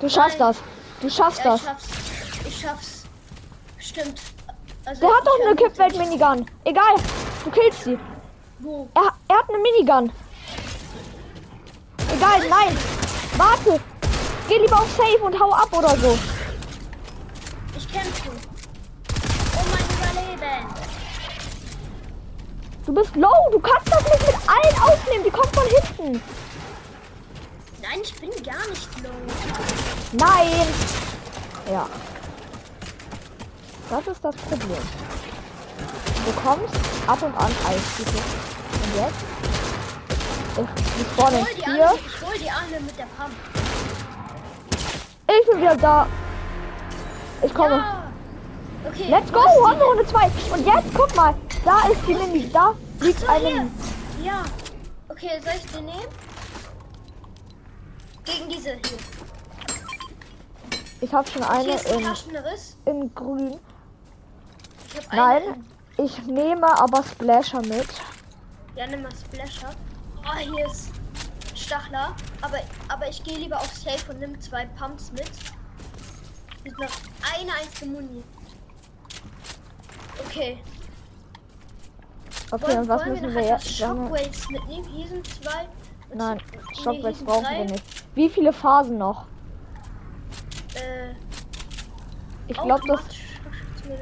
Du 0.00 0.08
schaffst 0.08 0.38
Nein. 0.38 0.48
das. 0.48 0.56
Du 1.00 1.08
schaffst 1.10 1.44
Ja, 1.44 1.52
das. 1.52 1.60
ich 1.60 1.66
schaff's. 1.66 2.46
Ich 2.48 2.60
schaff's. 2.60 3.04
Stimmt. 3.78 4.20
Also, 4.84 5.00
Der 5.00 5.10
hat 5.10 5.26
doch 5.26 5.34
eine 5.40 5.54
vermute- 5.54 5.64
Kippwelt-Minigun. 5.64 6.46
Egal, 6.64 6.94
du 7.44 7.50
killst 7.50 7.84
sie. 7.84 7.98
Wo? 8.60 8.88
Er, 8.94 9.12
er 9.28 9.38
hat 9.38 9.48
eine 9.48 9.58
Minigun. 9.58 10.12
Egal, 12.16 12.48
nein. 12.48 12.76
Warte. 13.36 13.80
Geh 14.48 14.58
lieber 14.58 14.80
auf 14.80 14.90
Safe 14.96 15.18
und 15.22 15.38
hau 15.38 15.52
ab 15.52 15.68
oder 15.72 15.96
so. 15.96 16.18
Ich 17.90 17.96
kämpfe. 17.96 18.30
Oh 19.56 19.64
mein 19.72 19.84
Überleben. 19.96 20.74
Du 22.86 22.94
bist 22.94 23.16
low. 23.16 23.50
Du 23.50 23.58
kannst 23.58 23.92
das 23.92 24.04
nicht 24.04 24.26
mit 24.26 24.48
allen 24.48 24.82
aufnehmen. 24.82 25.24
Die 25.24 25.30
kommen 25.30 25.52
von 25.52 25.66
hinten. 25.66 26.22
Nein, 27.82 28.00
ich 28.02 28.14
bin 28.14 28.30
gar 28.44 28.68
nicht 28.68 29.02
low. 29.02 29.10
Nein. 30.12 30.66
Ja. 31.70 31.88
Das 33.88 34.06
ist 34.06 34.24
das 34.24 34.36
Problem. 34.36 34.82
Du 36.14 36.32
bekommst 36.32 36.74
ab 37.08 37.22
und 37.22 37.34
an 37.36 37.52
Eistitel. 37.66 38.18
Und 38.72 38.96
jetzt? 38.96 39.24
Ich, 40.56 41.00
ich 41.00 41.06
spawne 41.12 41.46
hier. 41.54 41.92
ich 41.94 42.22
hol 42.22 42.38
die 42.38 42.50
alle 42.50 42.80
mit 42.80 42.96
der 42.96 43.06
Pump. 43.16 43.34
Ich 45.26 45.50
bin 45.50 45.60
wieder 45.60 45.76
da. 45.76 46.06
Ich 47.42 47.54
komme. 47.54 47.76
Ja. 47.76 48.12
Okay. 48.86 49.08
Let's 49.08 49.32
go. 49.32 49.40
die 49.40 49.78
wir 49.78 49.84
Runde 49.84 50.06
2. 50.06 50.24
Und 50.54 50.66
jetzt, 50.66 50.94
guck 50.94 51.14
mal. 51.16 51.34
Da 51.64 51.88
ist 51.88 52.00
die 52.06 52.14
Mini. 52.14 52.50
Da 52.50 52.74
liegt 53.00 53.20
so, 53.20 53.26
eine 53.26 53.48
hier. 53.48 53.70
Ja. 54.22 54.44
Okay, 55.08 55.40
soll 55.42 55.52
ich 55.56 55.66
den 55.72 55.84
nehmen? 55.86 56.06
Gegen 58.24 58.48
diese 58.48 58.70
hier. 58.70 58.98
Ich 61.02 61.12
habe 61.12 61.28
schon 61.28 61.42
eine 61.42 61.72
in, 61.72 62.06
in 62.86 63.14
grün. 63.14 63.58
habe 64.94 65.16
Nein, 65.16 65.64
ich 65.96 66.22
nehme 66.26 66.66
aber 66.78 67.02
Splasher 67.02 67.62
mit. 67.62 67.88
Ja, 68.76 68.86
nimm 68.86 69.02
mal 69.02 69.10
Splasher. 69.12 69.70
Oh, 70.24 70.36
hier 70.38 70.66
ist 70.66 70.90
Stachler. 71.54 72.14
Aber, 72.42 72.58
aber 72.88 73.08
ich 73.08 73.22
gehe 73.24 73.38
lieber 73.38 73.58
auf 73.58 73.72
Safe 73.72 74.10
und 74.10 74.20
nimm 74.20 74.40
zwei 74.40 74.66
Pumps 74.78 75.10
mit. 75.12 75.30
Mit 76.64 76.78
noch 76.78 77.09
eine 77.22 77.52
einzige 77.52 77.86
Muni. 77.90 78.22
Okay. 80.26 80.58
Okay, 82.52 82.78
und 82.78 82.88
was 82.88 83.06
müssen 83.06 83.22
wir 83.28 83.34
wir 83.34 83.42
jetzt? 83.46 83.68
Shockwaves 83.76 84.48
mitnehmen? 84.50 84.84
Hier 84.88 85.08
sind 85.08 85.26
zwei. 85.26 85.68
Nein, 86.14 86.38
nee, 86.52 86.82
Shockwaves 86.82 87.18
hier 87.18 87.26
brauchen 87.26 87.44
sind 87.44 87.52
wir 87.58 87.64
drei. 87.66 87.72
nicht. 87.72 88.04
Wie 88.16 88.28
viele 88.28 88.52
Phasen 88.52 88.98
noch? 88.98 89.26
Äh, 90.74 91.14
Ich 92.48 92.56
glaube, 92.58 92.82
das, 92.88 93.00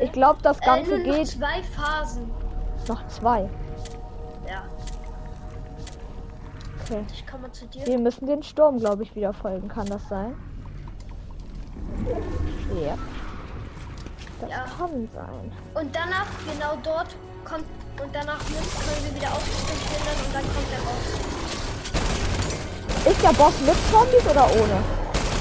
ich 0.00 0.12
glaube, 0.12 0.40
das 0.42 0.58
äh, 0.60 0.64
Ganze 0.64 0.98
noch 0.98 1.04
geht 1.16 1.26
zwei 1.28 1.62
Phasen. 1.62 2.30
noch 2.88 3.06
zwei. 3.08 3.50
Ja, 4.48 4.64
Okay. 6.84 7.04
ich 7.12 7.26
komme 7.26 7.52
zu 7.52 7.66
dir. 7.66 7.86
Wir 7.86 7.98
müssen 7.98 8.26
den 8.26 8.42
Sturm, 8.42 8.78
glaube 8.78 9.02
ich, 9.02 9.14
wieder 9.14 9.34
folgen. 9.34 9.68
Kann 9.68 9.86
das 9.86 10.08
sein? 10.08 10.34
Ja. 12.84 12.96
Das 14.40 14.50
Ja. 14.50 14.64
kann 14.78 15.08
sein. 15.14 15.52
Und 15.74 15.94
danach, 15.94 16.26
genau 16.46 16.76
dort, 16.82 17.16
kommt. 17.44 17.64
Und 18.00 18.14
danach 18.14 18.38
müssen, 18.48 18.78
können 18.78 19.04
wir 19.06 19.14
wieder 19.20 19.32
aufgestellt 19.32 19.90
werden 19.90 20.22
und 20.26 20.32
dann 20.34 20.44
kommt 20.44 20.70
er 20.72 20.82
raus. 20.86 21.06
Ist 23.06 23.22
der 23.22 23.32
Boss 23.32 23.54
mit 23.66 23.76
Zombies 23.90 24.26
oder 24.30 24.46
ohne? 24.52 24.82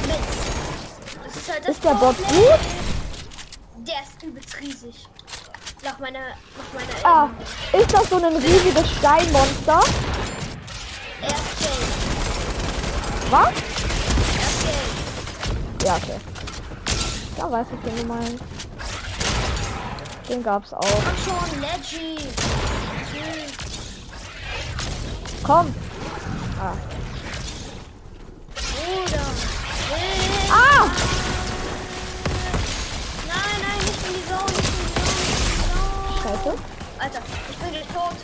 Mit. 0.08 1.36
Ist 1.36 1.52
halt 1.52 1.68
Ist 1.68 1.84
der 1.84 1.92
Problem. 1.92 2.26
gut? 2.30 2.60
Der 3.88 4.02
ist 4.02 4.24
übelst 4.24 4.60
riesig. 4.60 5.08
Nach 5.84 6.00
meiner, 6.00 6.20
nach 6.20 6.74
meiner 6.74 7.06
Ah, 7.06 7.30
ist 7.78 7.94
das 7.94 8.10
so 8.10 8.16
ein 8.16 8.36
riesiges 8.36 8.92
Steinmonster? 8.98 9.80
Er 11.22 11.28
ist 11.30 11.60
gelb. 11.60 11.88
Was? 13.30 13.48
Er 13.50 14.48
ist 14.48 14.64
gelb. 14.64 15.86
Ja, 15.86 15.96
okay. 15.98 16.20
Da 17.38 17.52
weiß 17.52 17.68
ich, 17.72 17.86
wen 17.86 17.96
du 17.96 18.06
meinst. 18.06 18.44
Den 20.28 20.42
gab's 20.44 20.74
auch. 20.74 20.82
Komm 20.82 21.18
schon, 21.24 21.62
Leggy. 21.62 22.18
Komm. 25.44 25.74
Ah. 26.60 26.74
Bruder. 28.56 29.28
Ah! 30.52 30.90
Nein, 33.28 33.58
nein, 33.62 33.80
nicht 33.86 34.02
in 34.08 34.14
die 34.16 34.26
Zone, 34.28 34.52
nicht 34.52 34.68
in 34.68 34.74
die 34.74 34.94
Zone. 35.62 36.18
Scheiße. 36.24 36.52
Alter, 37.00 37.22
ich 37.50 37.58
bin 37.58 37.70
gleich 37.70 37.88
tot. 37.94 38.18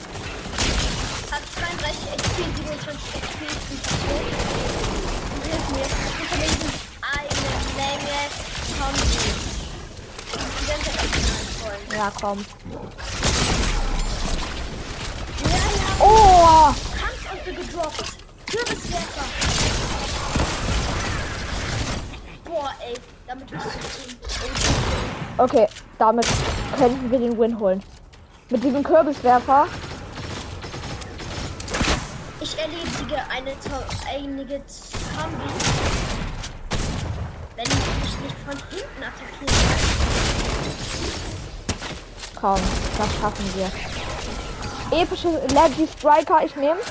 Hat 1.32 1.43
32 1.53 2.17
XP, 2.17 2.38
27 2.58 3.22
XP, 3.22 3.41
ich 3.43 3.62
bin 3.70 3.79
tot. 3.84 4.25
Und 5.34 5.43
hilf 5.46 5.65
mir. 5.70 5.88
Mir 6.36 6.50
sind 6.50 6.74
eine 7.01 7.29
Menge 7.77 8.52
Wollen. 11.63 11.79
Ja, 11.95 12.11
komm. 12.19 12.45
Oh! 15.99 16.73
Kampfauto 16.99 17.51
gedroppt. 17.55 18.17
Kürbiswerfer. 18.49 19.25
Boah, 22.45 22.71
ey, 22.85 22.95
damit. 23.27 23.47
Okay, 25.38 25.67
damit 25.97 26.27
könnten 26.77 27.12
wir 27.12 27.19
den 27.19 27.39
Win 27.39 27.60
holen. 27.60 27.84
Mit 28.49 28.63
diesem 28.63 28.84
Kürbiswerfer. 28.84 29.67
Ich 32.41 32.58
erledige 32.60 33.15
eine 33.29 33.55
einige 34.08 34.62
Zombies. 34.67 36.12
Wenn 37.63 37.78
ich 37.78 37.86
mich 38.04 38.19
nicht 38.19 38.36
von 38.45 38.58
hinten 38.69 39.04
attackieren 39.04 39.56
Komm, 42.36 42.60
das 42.97 43.10
schaffen 43.21 43.54
wir. 43.56 44.99
Epische 44.99 45.30
Leggy 45.54 45.88
Striker, 45.97 46.43
ich 46.43 46.56
nehme. 46.58 46.82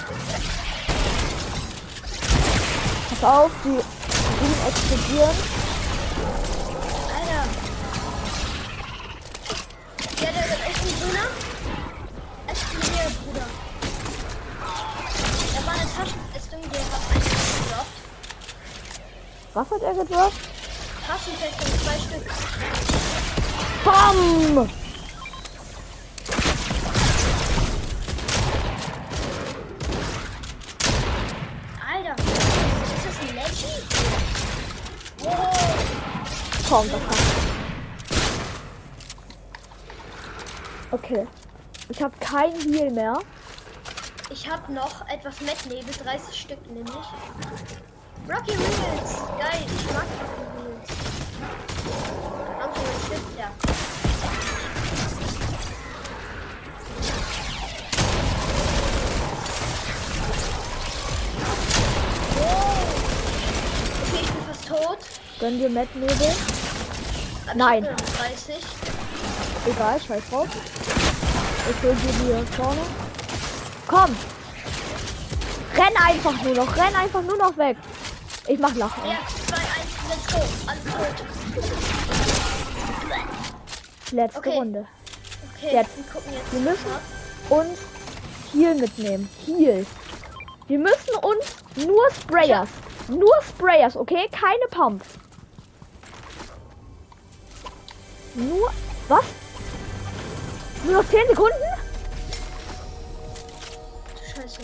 Pass 3.11 3.23
auf, 3.23 3.51
die 3.65 3.69
Dinge 3.69 4.57
explodieren. 4.67 5.37
Alter. 7.13 7.45
Ja, 10.21 10.31
der 10.31 10.45
wird 10.49 10.61
echt 10.69 10.81
ein 10.81 10.95
grüner. 11.01 11.29
Explodiert, 12.47 13.15
Bruder. 13.25 13.47
Da 15.55 15.67
war 15.67 15.75
eine 15.75 15.91
Taschenfestung, 15.91 16.61
die 16.63 16.79
hat 16.79 17.03
einen 17.13 17.23
gedroppt. 17.23 17.93
Was 19.53 19.71
hat 19.71 19.83
er 19.83 19.95
gedroppt? 20.03 20.52
Taschenfestung, 21.13 21.69
zwei 21.85 21.99
Stück. 21.99 22.25
Bam! 23.85 24.71
Alter, 31.87 32.17
ist 32.95 33.05
das 33.05 33.17
ein 33.21 33.35
Leggy? 33.35 33.77
Wow. 35.19 35.37
Komm, 36.67 36.87
das 36.91 37.03
hat. 37.03 37.19
Okay. 40.93 41.27
Ich 41.91 42.03
habe 42.03 42.15
kein 42.21 42.53
Heal 42.53 42.91
mehr. 42.91 43.19
Ich 44.31 44.51
habe 44.51 44.73
noch 44.73 45.07
etwas 45.09 45.43
Metnebel, 45.43 45.93
30 45.93 46.41
Stück 46.41 46.67
nämlich. 46.71 46.95
Rocky 48.31 48.53
Wheels, 48.53 49.19
geil, 49.39 49.67
ich 49.67 49.93
mag 49.93 50.05
Rocky 50.05 50.57
Wheels. 50.57 50.62
Gönn 65.43 65.59
dir 65.59 65.69
Matt 65.71 65.93
Nebel. 65.97 66.33
Nein. 67.57 67.83
Noch 67.83 67.91
30. 67.91 68.55
Egal, 69.67 70.01
scheiß 70.01 70.23
drauf. 70.31 70.47
Ich 71.69 71.83
hol 71.83 71.97
dir 71.97 72.13
die 72.13 72.25
hier 72.27 72.47
vorne. 72.57 72.81
Komm! 73.89 74.17
Renn 75.75 75.97
einfach 76.07 76.41
nur 76.45 76.55
noch, 76.55 76.77
renn 76.77 76.95
einfach 76.95 77.23
nur 77.23 77.39
noch 77.39 77.57
weg. 77.57 77.77
Ich 78.47 78.61
mach 78.61 78.73
Lachen. 78.77 79.03
Ja, 79.05 79.19
2, 79.49 79.57
1, 79.57 79.67
let's 80.11 80.33
go. 80.33 80.43
Alle 80.69 80.81
tot. 80.85 81.32
Letzte 84.13 84.39
Okay. 84.39 84.57
Runde. 84.59 84.87
Okay, 85.57 85.75
Jetzt. 85.75 85.91
wir 86.53 86.61
müssen 86.61 86.91
uns 87.49 87.79
Heal 88.53 88.75
mitnehmen. 88.75 89.29
Heal. 89.47 89.87
Wir 90.69 90.79
müssen 90.79 91.15
uns 91.23 91.57
nur 91.77 92.11
Sprayers. 92.13 92.69
Nur 93.09 93.35
Sprayers, 93.43 93.97
okay? 93.97 94.29
Keine 94.31 94.67
Pumps. 94.71 95.07
Nur. 98.35 98.71
Was? 99.09 99.25
Nur 100.85 101.03
noch 101.03 101.09
10 101.09 101.29
Sekunden? 101.29 101.53
Scheiße. 104.35 104.61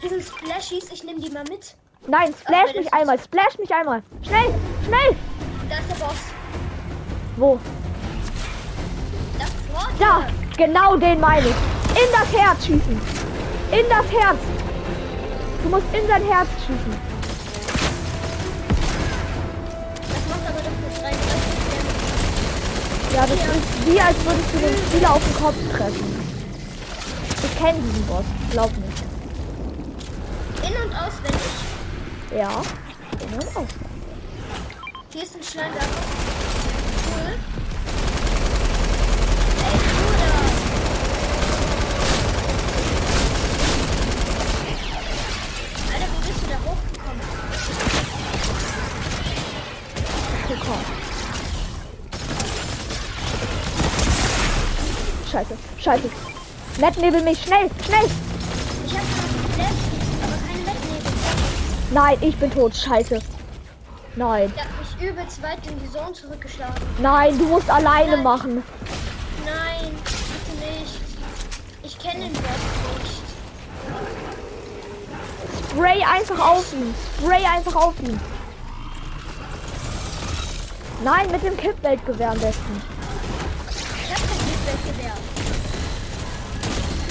Hier 0.00 0.10
sind 0.10 0.22
Splashies, 0.22 0.90
ich 0.90 1.04
nehme 1.04 1.20
die 1.20 1.30
mal 1.30 1.44
mit. 1.44 1.76
Nein, 2.08 2.34
Ach, 2.34 2.40
splash 2.40 2.74
mich 2.74 2.92
einmal. 2.92 3.18
Splash 3.18 3.58
mich 3.58 3.72
einmal. 3.72 4.02
Schnell, 4.22 4.52
schnell. 4.84 5.16
Da 5.68 5.76
ist 5.78 5.88
der 5.88 6.04
Boss. 6.04 6.16
Wo? 7.36 7.58
Da 9.38 9.44
vorne. 9.72 9.98
Da, 9.98 10.26
genau 10.56 10.96
den 10.96 11.20
meine 11.20 11.48
ich. 11.48 11.54
In 11.94 12.10
das 12.10 12.32
Herz 12.40 12.66
schießen. 12.66 13.00
In 13.70 13.88
das 13.88 14.10
Herz. 14.10 14.38
Du 15.62 15.68
musst 15.68 15.86
in 15.92 16.06
sein 16.08 16.24
Herz 16.24 16.48
schießen. 16.66 16.98
Das 20.00 20.28
macht 20.28 20.44
aber 20.48 20.58
doch 20.58 20.76
nur 20.80 20.90
33 21.00 21.32
Ja, 23.14 23.22
das 23.22 23.36
ist 23.36 23.86
wie 23.86 24.00
als 24.00 24.24
würdest 24.24 24.54
du 24.54 24.58
den 24.58 24.76
Spieler 24.88 25.12
auf 25.14 25.22
den 25.22 25.36
Kopf 25.36 25.54
treffen. 25.76 26.22
Ich 27.44 27.58
kenne 27.58 27.78
diesen 27.78 28.06
Boss, 28.06 28.24
glaub 28.50 28.70
mir. 28.76 28.92
In- 30.66 30.82
und 30.82 30.94
auswendig. 30.96 31.71
Ja. 32.34 32.62
In 33.20 33.34
und 33.34 33.56
aus. 33.56 33.68
Hier 35.10 35.22
ist 35.22 35.36
ein 35.36 35.42
Schlangenwerfer. 35.42 35.88
Cool. 37.08 37.38
Ey, 39.58 39.78
Bruder. 39.78 40.32
Alter, 45.92 46.08
wie 46.10 46.26
bist 46.26 46.42
du 46.42 46.46
da 46.48 46.56
hochgekommen? 46.64 47.26
Okay, 50.44 50.58
komm. 50.60 51.02
scheiße, 55.32 55.56
scheiße. 55.78 56.10
Nettnebel 56.78 57.22
mich, 57.22 57.42
schnell, 57.42 57.70
schnell. 57.84 58.21
Nein, 61.92 62.16
ich 62.20 62.36
bin 62.36 62.50
tot, 62.50 62.74
scheiße. 62.74 63.20
Nein, 64.16 64.52
Der 64.54 64.64
hat 64.64 64.70
mich 64.78 65.08
übelst 65.08 65.42
weit 65.42 65.66
in 65.66 65.78
die 65.80 65.90
Zone 65.90 66.12
zurückgeschlagen. 66.12 66.74
nein, 66.98 67.38
du 67.38 67.44
musst 67.46 67.70
alleine 67.70 68.12
Nein. 68.12 68.22
machen. 68.22 68.62
Nein, 69.44 69.92
bitte 70.04 70.72
nicht. 70.78 71.00
Ich 71.82 71.98
kenne 71.98 72.24
den 72.24 72.32
Boss 72.32 72.42
nicht. 72.98 73.22
Spray 75.70 76.02
einfach 76.04 76.38
auf 76.46 76.72
ihn. 76.74 76.94
Spray 77.18 77.44
einfach 77.44 77.74
auf 77.74 77.94
ihn. 78.00 78.20
Nein, 81.02 81.30
mit 81.32 81.42
dem 81.42 81.56
Kippweltgewehr 81.56 82.30
am 82.30 82.38
besten. 82.38 82.82
Ich 83.70 84.10
habe 84.14 84.20
kein 84.20 84.38
Feedback-Gewehr. 84.38 85.14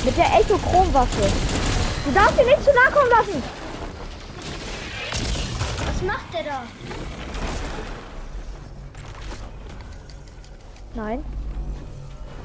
Mit 0.06 0.18
der 0.18 0.40
Echo-Chrom-Waffe. 0.40 1.32
Du 2.06 2.12
darfst 2.12 2.40
ihn 2.40 2.46
nicht 2.46 2.64
zu 2.64 2.72
nahe 2.74 2.92
kommen 2.92 3.10
lassen. 3.10 3.44
Was 6.02 6.08
macht 6.08 6.34
der 6.34 6.44
da? 6.44 6.64
Nein. 10.96 11.24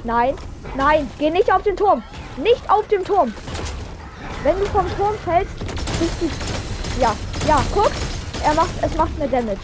Nein. 0.04 0.34
Nein. 0.74 1.10
Geh 1.18 1.30
nicht 1.30 1.50
auf 1.50 1.62
den 1.62 1.76
Turm. 1.76 2.02
Nicht 2.36 2.68
auf 2.68 2.86
den 2.88 3.02
Turm. 3.02 3.32
Wenn 4.42 4.58
du 4.58 4.66
vom 4.66 4.86
Turm 4.96 5.14
fällst, 5.24 5.58
bist 5.58 6.20
du. 6.20 7.00
Ja. 7.00 7.16
Ja. 7.48 7.62
Guck. 7.72 7.92
Er 8.44 8.52
macht. 8.54 8.70
Es 8.82 8.94
macht 8.94 9.18
mir 9.18 9.28
Damage. 9.28 9.58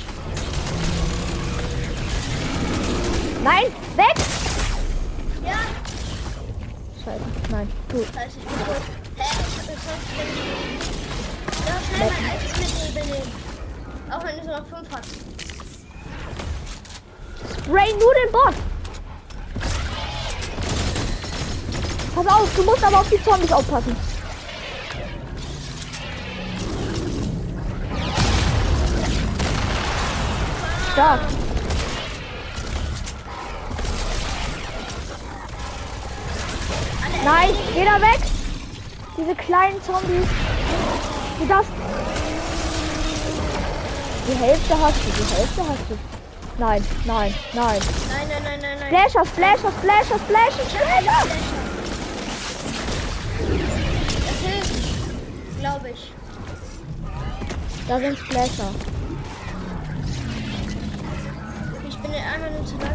Nein. 3.44 3.66
Weg. 3.96 4.14
Ja, 5.44 5.59
Scheiße. 7.05 7.24
Nein. 7.50 7.70
Du. 7.88 7.98
Scheiße, 7.98 8.38
ich 8.38 8.44
bin 8.46 8.64
tot. 8.64 8.83
Hä? 9.16 9.22
Ich 9.22 9.76
hab 9.87 10.07
nicht. 10.16 10.92
Ja, 11.66 11.74
schnell 11.87 12.11
mein 12.11 12.31
altes 12.31 12.57
Mitnebel 12.57 13.05
nehmen. 13.05 13.51
Auch 14.12 14.22
wenn 14.25 14.38
du 14.40 14.46
noch 14.46 14.66
5 14.66 14.88
hast. 14.94 15.09
Spray 17.64 17.92
nur 17.92 18.14
den 18.14 18.31
Bot. 18.31 18.55
Pass 22.14 22.27
auf. 22.27 22.55
Du 22.55 22.62
musst 22.62 22.85
aber 22.85 23.01
auf 23.01 23.09
die 23.09 23.22
Zombies 23.22 23.53
aufpassen. 23.53 23.96
Stark. 30.92 31.20
Nein, 37.25 37.51
geh 37.72 37.85
da 37.85 38.01
weg! 38.03 38.20
Diese 39.16 39.35
kleinen 39.37 39.81
Zombies. 39.83 40.29
Du 41.38 41.46
darfst. 41.46 41.72
Die 44.28 44.35
Hälfte 44.35 44.78
hast 44.80 44.96
du, 44.96 45.11
die 45.11 45.35
Hälfte 45.35 45.62
hast 45.62 45.90
du. 45.90 45.98
Nein, 46.58 46.85
nein, 47.04 47.35
nein. 47.54 47.80
Nein, 48.08 48.28
nein, 48.28 48.42
nein, 48.44 48.61
nein, 48.61 48.78
nein. 48.78 49.06
Ich 49.06 49.16
hab 49.16 49.26
einen 49.26 49.58
Splasher! 49.58 49.72
Flasher. 49.80 50.18
Das 54.26 54.38
hilft. 54.46 55.58
Glaube 55.58 55.90
ich. 55.90 56.12
Da 57.88 57.98
sind 57.98 58.18
Splasher. 58.18 58.70
Ich 61.88 61.98
bin 61.98 62.12
in 62.12 62.22
einmal 62.22 62.50
nur 62.52 62.64
zu 62.64 62.76
lange. 62.78 62.94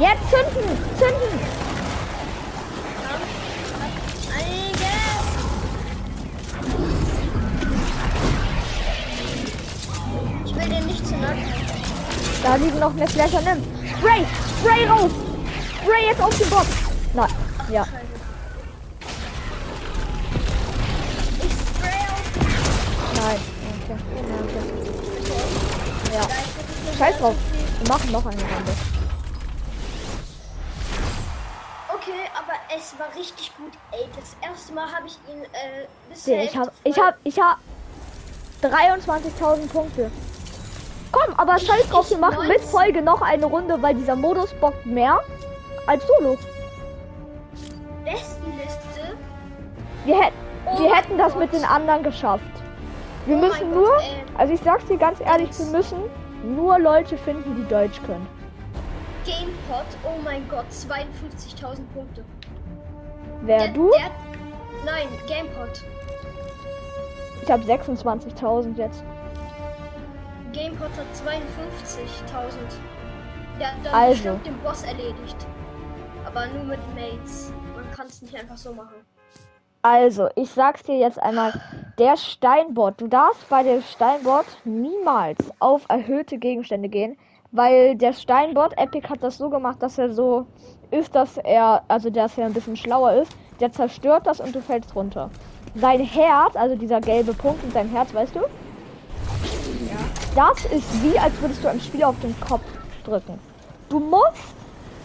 Jetzt 0.00 0.22
zünden, 0.30 0.78
zünden! 0.98 1.38
Ich 10.46 10.54
will 10.54 10.68
den 10.68 10.86
nicht 10.86 11.06
zu 11.06 11.12
kommen. 11.12 11.44
Da 12.42 12.54
liegen 12.56 12.78
noch 12.78 12.94
mehr 12.94 13.06
Splasher, 13.06 13.42
nimm! 13.42 13.62
Spray! 13.98 14.24
Spray 14.60 14.86
raus! 14.86 15.10
Spray 15.82 16.06
jetzt 16.06 16.22
auf 16.22 16.38
den 16.38 16.48
Box! 16.48 16.66
Nein, 17.12 17.28
ja. 17.70 17.84
Scheiße. 17.84 17.96
Ich 21.42 21.52
spray 21.52 22.00
auf 22.08 22.22
Nein. 23.14 23.38
Okay. 23.84 23.98
okay. 24.40 24.62
Ja. 26.12 26.20
Ja, 26.20 26.28
versuche 26.28 26.84
nur 26.86 26.94
Scheiß 26.96 27.18
drauf. 27.18 27.34
Wir 27.78 27.88
machen 27.88 28.10
noch 28.10 28.24
eine 28.24 28.40
Runde. 28.40 29.01
Es 32.76 32.94
war 32.98 33.08
richtig 33.16 33.52
gut. 33.56 33.72
Ey, 33.92 34.06
das 34.16 34.36
erste 34.48 34.72
Mal 34.72 34.86
habe 34.92 35.06
ich 35.06 35.18
ihn 35.32 35.42
äh, 35.44 35.86
bis 36.10 36.24
Sehe, 36.24 36.36
zur 36.36 36.44
ich 36.44 36.56
hab, 36.56 36.64
Hälfte 36.66 36.88
ich 36.88 36.94
voll- 36.94 37.04
hab, 37.06 37.16
ich 37.24 37.40
hab 37.40 37.58
23.000 38.62 39.68
Punkte. 39.72 40.10
Komm, 41.10 41.34
aber 41.36 41.56
Ich- 41.56 41.66
scheiß 41.66 41.88
drauf, 41.90 42.08
wir 42.10 42.18
machen 42.18 42.46
mit 42.48 42.58
19. 42.58 42.68
Folge 42.68 43.02
noch 43.02 43.20
eine 43.22 43.46
Runde, 43.46 43.80
weil 43.82 43.94
dieser 43.94 44.16
Modus 44.16 44.52
bockt 44.54 44.86
mehr 44.86 45.20
als 45.86 46.06
Solo. 46.06 46.38
Bestenliste. 48.04 49.16
Wir, 50.04 50.20
hätt, 50.22 50.32
Oh 50.66 50.78
wir 50.78 50.94
hätten 50.94 51.18
das 51.18 51.32
Gott. 51.32 51.42
mit 51.42 51.52
den 51.52 51.64
anderen 51.64 52.02
geschafft. 52.02 52.44
Wir 53.26 53.36
Oh 53.36 53.40
müssen 53.40 53.72
Gott, 53.72 53.74
nur, 53.82 53.96
ey. 54.00 54.24
also 54.38 54.52
ich 54.54 54.60
sag's 54.64 54.84
dir 54.86 54.96
ganz 54.96 55.20
ehrlich, 55.20 55.50
wir 55.58 55.66
müssen 55.66 55.98
nur 56.44 56.78
Leute 56.78 57.16
finden, 57.18 57.54
die 57.56 57.68
Deutsch 57.68 58.00
können. 58.06 58.26
Gamepot, 59.24 59.86
oh 60.04 60.18
mein 60.24 60.48
Gott, 60.48 60.64
52.000 60.70 61.86
Punkte. 61.94 62.24
Wer 63.42 63.58
Der- 63.58 63.68
du? 63.68 63.90
Der, 63.90 64.10
nein, 64.84 65.08
Gamepot. 65.26 65.82
Ich 67.42 67.50
habe 67.50 67.62
26.000 67.64 68.78
jetzt. 68.78 69.02
Gamepot 70.52 70.90
hat 70.90 71.06
52.000. 71.14 72.78
Der 73.58 73.68
hat 73.68 73.74
dann 73.84 73.94
Also. 73.94 74.12
bestimmt 74.14 74.46
den 74.46 74.58
Boss 74.62 74.82
erledigt. 74.84 75.36
Aber 76.24 76.46
nur 76.46 76.64
mit 76.64 76.78
Mates. 76.94 77.52
Man 77.74 77.90
kann 77.90 78.06
es 78.06 78.22
nicht 78.22 78.34
einfach 78.34 78.56
so 78.56 78.72
machen. 78.72 78.94
Also, 79.82 80.28
ich 80.36 80.50
sag's 80.50 80.84
dir 80.84 80.96
jetzt 80.96 81.20
einmal. 81.20 81.52
Der 81.98 82.16
Steinbot. 82.16 83.00
Du 83.00 83.08
darfst 83.08 83.48
bei 83.48 83.64
dem 83.64 83.82
Steinbot 83.82 84.46
niemals 84.64 85.38
auf 85.58 85.84
erhöhte 85.88 86.38
Gegenstände 86.38 86.88
gehen, 86.88 87.18
weil 87.50 87.96
der 87.96 88.12
Steinbot, 88.12 88.78
Epic 88.78 89.08
hat 89.08 89.22
das 89.22 89.38
so 89.38 89.50
gemacht, 89.50 89.82
dass 89.82 89.98
er 89.98 90.12
so 90.12 90.46
ist, 90.92 91.14
dass 91.14 91.36
er, 91.38 91.82
also 91.88 92.10
dass 92.10 92.38
er 92.38 92.46
ein 92.46 92.52
bisschen 92.52 92.76
schlauer 92.76 93.12
ist. 93.14 93.32
Der 93.60 93.72
zerstört 93.72 94.26
das 94.26 94.40
und 94.40 94.54
du 94.54 94.60
fällst 94.60 94.94
runter. 94.94 95.30
Sein 95.74 96.00
Herz, 96.00 96.54
also 96.54 96.76
dieser 96.76 97.00
gelbe 97.00 97.32
Punkt 97.32 97.64
in 97.64 97.70
seinem 97.70 97.90
Herz, 97.90 98.12
weißt 98.12 98.34
du? 98.34 98.40
Das 100.34 100.64
ist 100.66 101.02
wie, 101.02 101.18
als 101.18 101.32
würdest 101.40 101.62
du 101.62 101.68
einem 101.68 101.80
Spieler 101.80 102.08
auf 102.08 102.20
den 102.20 102.38
Kopf 102.40 102.62
drücken. 103.04 103.38
Du 103.88 104.00
musst 104.00 104.54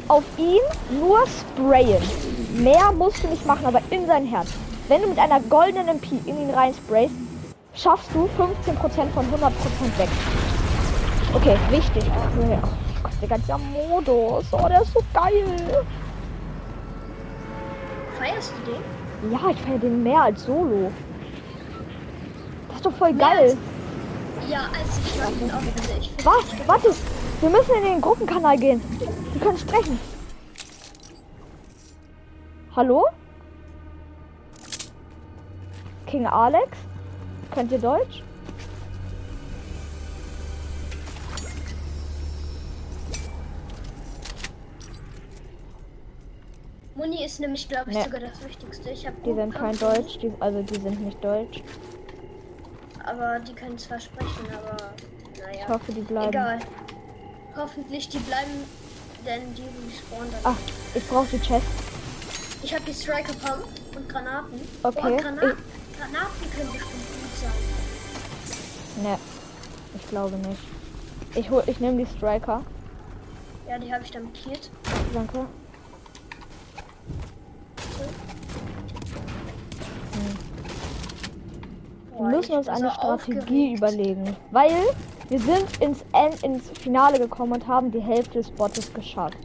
auf 0.07 0.23
ihn 0.37 0.61
nur 0.99 1.19
sprayen. 1.27 2.01
Mehr 2.53 2.91
musst 2.93 3.23
du 3.23 3.27
nicht 3.27 3.45
machen, 3.45 3.65
aber 3.65 3.81
in 3.89 4.07
sein 4.07 4.25
Herz. 4.25 4.49
Wenn 4.87 5.01
du 5.01 5.09
mit 5.09 5.19
einer 5.19 5.41
goldenen 5.41 5.89
MP 5.89 6.19
in 6.25 6.41
ihn 6.41 6.49
rein 6.49 6.73
sprayst, 6.73 7.13
schaffst 7.73 8.09
du 8.13 8.29
15% 8.37 9.09
von 9.13 9.25
100% 9.25 9.97
weg. 9.97 10.09
Okay, 11.33 11.57
wichtig. 11.69 12.03
Ja. 12.49 12.86
Gott, 13.09 13.21
der 13.21 13.27
ganze 13.29 13.57
Modus. 13.57 14.45
Oh, 14.51 14.67
der 14.67 14.81
ist 14.81 14.93
so 14.93 14.99
geil. 15.13 15.85
Feierst 18.17 18.53
du 18.65 18.71
den? 18.71 19.31
Ja, 19.31 19.49
ich 19.49 19.61
feiere 19.61 19.79
den 19.79 20.03
mehr 20.03 20.21
als 20.23 20.43
Solo. 20.43 20.91
Das 22.67 22.77
ist 22.77 22.85
doch 22.85 22.93
voll 22.93 23.13
Mehr 23.13 23.27
geil. 23.27 23.43
als- 23.49 24.49
Ja, 24.49 24.59
als 24.59 24.99
ich 25.05 25.17
mag 25.19 25.31
ihn 25.41 25.51
auch. 25.51 25.99
Ich 25.99 26.25
Was? 26.25 26.67
Warte. 26.67 26.93
Wir 27.41 27.49
müssen 27.49 27.75
in 27.75 27.83
den 27.83 28.01
Gruppenkanal 28.01 28.57
gehen. 28.57 28.81
Wir 29.33 29.41
können 29.41 29.57
sprechen. 29.57 29.99
Hallo? 32.75 33.05
King 36.07 36.25
Alex? 36.25 36.69
Könnt 37.53 37.71
ihr 37.71 37.79
Deutsch? 37.79 38.23
Muni 46.97 47.23
ist 47.23 47.39
nämlich, 47.39 47.69
glaube 47.69 47.91
ich, 47.91 47.97
Nee. 47.97 48.03
sogar 48.05 48.19
das 48.21 48.43
Wichtigste. 48.43 48.89
Ich 48.89 49.05
habe 49.05 49.15
Die 49.23 49.33
sind 49.35 49.53
kein 49.53 49.77
Deutsch. 49.77 50.17
Die, 50.17 50.31
also 50.39 50.63
die 50.63 50.79
sind 50.81 50.99
nicht 51.05 51.23
Deutsch. 51.23 51.61
Aber 53.05 53.39
die 53.39 53.53
können 53.53 53.77
zwar 53.77 53.99
sprechen, 53.99 54.47
aber 54.51 54.75
Ich 55.35 55.39
naja. 55.39 55.67
hoffe, 55.69 55.91
die 55.93 56.01
bleiben. 56.01 56.29
Egal. 56.29 56.59
Hoffentlich 57.55 58.09
die 58.09 58.17
bleiben, 58.17 58.49
denn 59.25 59.53
die 59.53 59.61
respawnen 59.87 60.31
dann. 60.31 60.39
Ach, 60.43 60.57
ich 60.95 61.07
brauche 61.07 61.27
die 61.27 61.39
Chest. 61.39 61.65
Ich 62.63 62.73
habe 62.73 62.83
die 62.85 62.93
Striker 62.93 63.33
Pump 63.33 63.67
und 63.95 64.09
Granaten. 64.09 64.59
Okay. 64.81 64.97
Oh, 64.97 65.01
Granaten, 65.17 65.57
Granaten 65.97 66.51
können 66.55 66.71
bestimmt 66.71 66.93
gut 66.93 67.37
sein. 67.39 69.03
Ne, 69.03 69.19
ich 69.95 70.07
glaube 70.09 70.35
nicht. 70.37 70.61
Ich 71.35 71.49
hol, 71.51 71.63
ich 71.67 71.79
nehme 71.79 72.03
die 72.03 72.11
Striker. 72.17 72.63
Ja, 73.69 73.77
die 73.77 73.93
habe 73.93 74.03
ich 74.03 74.09
dann 74.09 74.23
markiert. 74.23 74.71
Danke. 75.13 75.45
Müssen 82.49 82.57
uns 82.57 82.67
eine 82.67 82.91
Strategie 82.91 83.75
aufgeregt. 83.75 83.77
überlegen. 83.77 84.35
Weil 84.51 84.71
wir 85.29 85.39
sind 85.39 85.77
ins, 85.81 86.03
End, 86.13 86.43
ins 86.43 86.69
Finale 86.79 87.19
gekommen 87.19 87.53
und 87.53 87.67
haben 87.67 87.91
die 87.91 87.99
Hälfte 87.99 88.39
des 88.39 88.49
Bottes 88.51 88.93
geschafft. 88.93 89.37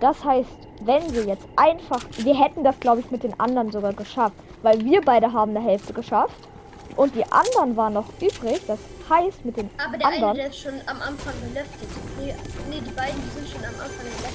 Das 0.00 0.24
heißt, 0.24 0.48
wenn 0.82 1.12
wir 1.12 1.24
jetzt 1.24 1.46
einfach. 1.56 2.00
Wir 2.18 2.34
hätten 2.38 2.62
das, 2.64 2.78
glaube 2.80 3.00
ich, 3.00 3.10
mit 3.10 3.22
den 3.22 3.38
anderen 3.40 3.70
sogar 3.72 3.92
geschafft. 3.92 4.36
Weil 4.62 4.84
wir 4.84 5.00
beide 5.02 5.32
haben 5.32 5.56
eine 5.56 5.64
Hälfte 5.64 5.92
geschafft. 5.92 6.48
Und 6.96 7.14
die 7.14 7.24
anderen 7.30 7.76
waren 7.76 7.92
noch 7.92 8.06
übrig. 8.20 8.60
Das 8.66 8.78
heißt, 9.08 9.44
mit 9.44 9.56
den 9.56 9.70
Aber 9.84 9.96
der 9.96 10.06
eine, 10.06 10.16
anderen. 10.16 10.36
der 10.36 10.46
ist 10.48 10.58
schon 10.58 10.74
am 10.86 11.00
Anfang 11.00 11.34
geleftet. 11.46 11.88
Nee, 12.20 12.34
nee, 12.70 12.80
die 12.80 12.90
beiden, 12.90 13.20
die 13.22 13.40
sind 13.40 13.48
schon 13.48 13.64
am 13.64 13.74
Anfang 13.80 14.04
geleftet. 14.04 14.32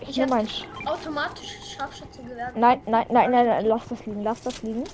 Ich 0.00 0.08
Ich 0.10 0.16
nehme 0.16 0.30
hab 0.32 0.38
mein. 0.38 0.48
Sch 0.48 0.64
automatisch 0.86 1.56
Scharfschützengewehr. 1.76 2.52
nein, 2.54 2.80
nein, 2.86 3.06
nein, 3.10 3.30
nein, 3.30 3.46
nein, 3.46 3.64
lass 3.66 3.86
das 3.88 4.04
liegen, 4.06 4.22
lass 4.22 4.40
das 4.42 4.62
liegen. 4.62 4.84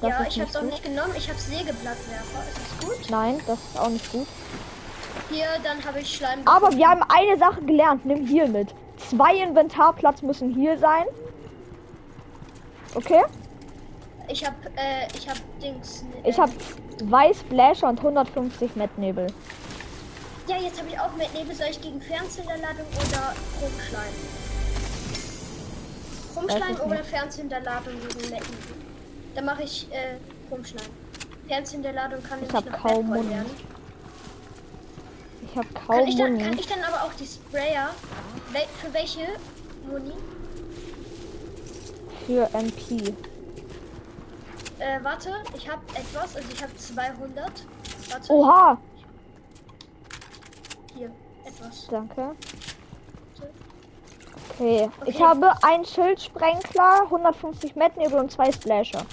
Das 0.00 0.10
ja, 0.10 0.24
ich 0.28 0.40
hab's 0.40 0.56
auch 0.56 0.60
gut. 0.60 0.70
nicht 0.70 0.82
genommen. 0.82 1.12
Ich 1.16 1.28
hab 1.30 1.38
Sägeblattwerfer. 1.38 2.42
Ist 2.48 2.58
das 2.58 2.88
gut? 2.88 3.10
Nein, 3.10 3.40
das 3.46 3.58
ist 3.58 3.78
auch 3.78 3.88
nicht 3.88 4.12
gut. 4.12 4.26
Hier, 5.30 5.46
dann 5.62 5.82
habe 5.84 6.00
ich 6.00 6.16
Schleim. 6.16 6.40
Aber 6.44 6.66
gefunden. 6.66 6.78
wir 6.78 6.88
haben 6.88 7.02
eine 7.08 7.38
Sache 7.38 7.62
gelernt. 7.62 8.04
Nimm 8.04 8.26
hier 8.26 8.48
mit. 8.48 8.74
Zwei 8.96 9.36
Inventarplatz 9.36 10.22
müssen 10.22 10.52
hier 10.54 10.78
sein. 10.78 11.04
Okay? 12.94 13.22
Ich 14.28 14.44
hab, 14.44 14.54
äh, 14.76 15.06
ich 15.16 15.28
hab 15.28 15.36
Dings. 15.60 16.04
Äh, 16.22 16.30
Ich 16.30 16.38
habe 16.38 16.52
Weiß 17.04 17.40
Splasher 17.40 17.88
und 17.88 17.98
150 17.98 18.76
Mettnebel. 18.76 19.26
Ja, 20.46 20.56
jetzt 20.56 20.78
habe 20.78 20.88
ich 20.90 20.98
auch 21.00 21.12
mit 21.16 21.32
Nebel. 21.34 21.54
Soll 21.54 21.68
ich 21.70 21.80
gegen 21.80 22.00
Fernzünderladung 22.00 22.86
oder 22.94 23.34
Chromschleim? 23.58 24.12
Ich 26.36 26.80
oder. 26.80 27.04
Fernzünderladung 27.04 27.94
gegen 28.08 28.30
Metten? 28.30 28.54
Dann 29.34 29.44
mache 29.44 29.62
ich 29.62 29.88
äh, 29.92 30.16
Chromschleim. 30.48 30.86
Fernzünderladung 31.48 32.22
kann 32.22 32.38
Ich 32.42 32.52
hab 32.52 32.64
noch 32.70 32.78
kaum 32.78 33.06
Muni. 33.06 33.30
werden. 33.30 33.50
Ich 35.42 35.56
habe 35.56 35.68
Kann 35.74 35.86
kaum 35.86 36.06
ich, 36.08 36.16
dann, 36.16 36.38
kann 36.38 36.48
Muni. 36.48 36.60
ich 36.60 36.66
dann 36.66 36.82
aber 36.82 37.02
auch 37.04 37.12
die 37.14 37.26
Sprayer. 37.26 37.90
Wel 38.52 38.62
für 38.80 38.92
welche 38.94 39.20
Muni? 39.88 40.12
Für 42.26 42.48
MP. 42.54 43.14
Äh, 44.78 44.98
warte, 45.02 45.30
ich 45.56 45.68
habe 45.70 45.82
etwas. 45.94 46.36
Also 46.36 46.48
ich 46.52 46.62
habe 46.62 46.76
200. 46.76 47.52
Warte, 48.10 48.32
Oha! 48.32 48.78
hier. 50.96 51.10
Etwas. 51.44 51.86
Danke. 51.90 52.34
Okay. 54.50 54.88
Ich 55.06 55.16
Okay. 55.16 55.24
habe 55.24 55.52
einen 55.62 55.84
Schildsprenkler, 55.84 57.02
150 57.04 57.74
Mettnebel 57.76 58.18
und 58.18 58.30
zwei 58.30 58.52
Splasher. 58.52 59.04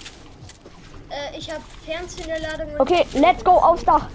Äh, 1.10 1.36
ich 1.38 1.50
habe 1.50 1.62
Fernzünderladung 1.84 2.72
und. 2.72 2.80
Okay, 2.80 3.06
let's 3.14 3.44
go 3.44 3.52
aufs 3.52 3.84
Dach. 3.84 4.06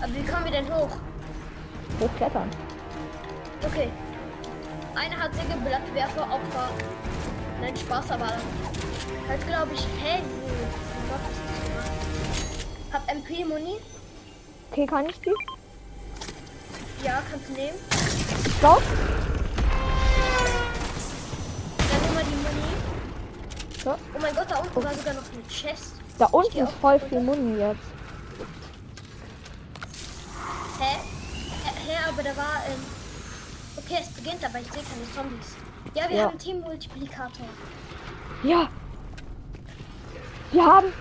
Aber 0.00 0.12
wie 0.14 0.22
kommen 0.24 0.44
wir 0.44 0.52
denn 0.52 0.74
hoch? 0.74 0.88
Hochklettern. 2.00 2.48
Okay. 3.64 3.88
Einer 4.94 5.16
hat 5.22 5.34
Sägeblattwerfer 5.34 6.22
Opfer. 6.22 6.68
Nein, 7.60 7.76
Spaß, 7.76 8.10
aber 8.10 8.26
halt 9.28 9.46
glaube 9.46 9.70
ich, 9.74 9.82
gemacht? 9.82 10.32
Hab 12.92 13.08
MP 13.10 13.44
Muni? 13.44 13.76
Okay, 14.70 14.86
kann 14.86 15.06
ich 15.08 15.20
die? 15.20 15.32
Ja, 17.04 17.22
kannst 17.30 17.48
du 17.48 17.52
nehmen. 17.54 17.78
Go. 18.60 18.80
Dann 21.78 22.02
nimm 22.02 22.14
mal 22.14 22.24
die 22.24 22.36
Muni. 22.36 22.72
So. 23.82 23.90
Oh 23.90 24.18
mein 24.20 24.34
Gott, 24.34 24.46
da 24.50 24.58
unten 24.58 24.84
war 24.84 24.94
sogar 24.94 25.14
noch 25.14 25.22
eine 25.32 25.42
Chest. 25.48 25.94
Da 26.18 26.26
unten 26.26 26.58
ist 26.58 26.72
voll 26.80 27.00
viel 27.00 27.20
Muni 27.20 27.58
jetzt. 27.58 27.80
Hä? 30.78 30.98
Hä, 31.86 31.96
aber 32.08 32.22
da 32.22 32.36
war, 32.36 32.62
ähm... 32.68 32.80
Okay, 33.76 33.98
es 34.00 34.08
beginnt, 34.10 34.44
aber 34.44 34.60
ich 34.60 34.70
sehe 34.72 34.82
keine 34.82 35.12
Zombies. 35.14 35.56
Ja, 35.94 36.08
wir 36.08 36.16
Ja. 36.16 36.22
haben 36.24 36.30
einen 36.30 36.38
Team-Multiplikator. 36.38 37.46
Ja. 38.44 38.68
Wir 40.52 40.64
haben. 40.66 40.92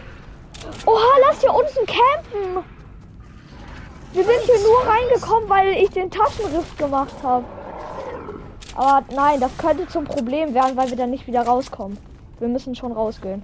Oha, 0.85 1.17
lass 1.27 1.41
hier 1.41 1.53
unten 1.53 1.85
campen. 1.85 2.63
Wir 4.13 4.25
sind 4.25 4.41
hier 4.45 4.59
nur 4.59 4.85
reingekommen, 4.85 5.49
weil 5.49 5.73
ich 5.77 5.89
den 5.89 6.11
Taschenriff 6.11 6.75
gemacht 6.77 7.15
habe. 7.23 7.45
Aber 8.75 9.05
nein, 9.13 9.39
das 9.39 9.51
könnte 9.57 9.87
zum 9.87 10.05
Problem 10.05 10.53
werden, 10.53 10.75
weil 10.75 10.89
wir 10.89 10.97
dann 10.97 11.11
nicht 11.11 11.27
wieder 11.27 11.43
rauskommen. 11.43 11.97
Wir 12.39 12.47
müssen 12.47 12.75
schon 12.75 12.91
rausgehen. 12.91 13.41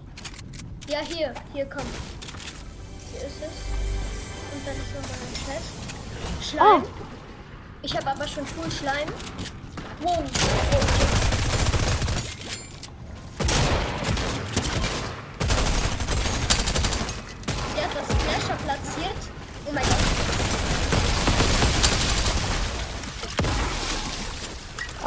Ja, 0.89 0.99
hier, 0.99 1.33
hier 1.53 1.65
kommt. 1.65 1.85
Hier 3.11 3.27
ist 3.27 3.41
es. 3.41 3.67
Und 4.53 4.65
dann 4.65 4.75
ist 4.75 4.95
ein 4.95 5.55
Chest. 5.55 6.49
Schleim. 6.49 6.65
Ah. 6.65 6.81
Ich 7.81 7.95
habe 7.95 8.07
aber 8.09 8.27
schon 8.27 8.45
Full 8.45 8.71
Schleim. 8.71 9.07
Wow. 10.01 10.17
wow. 10.17 11.06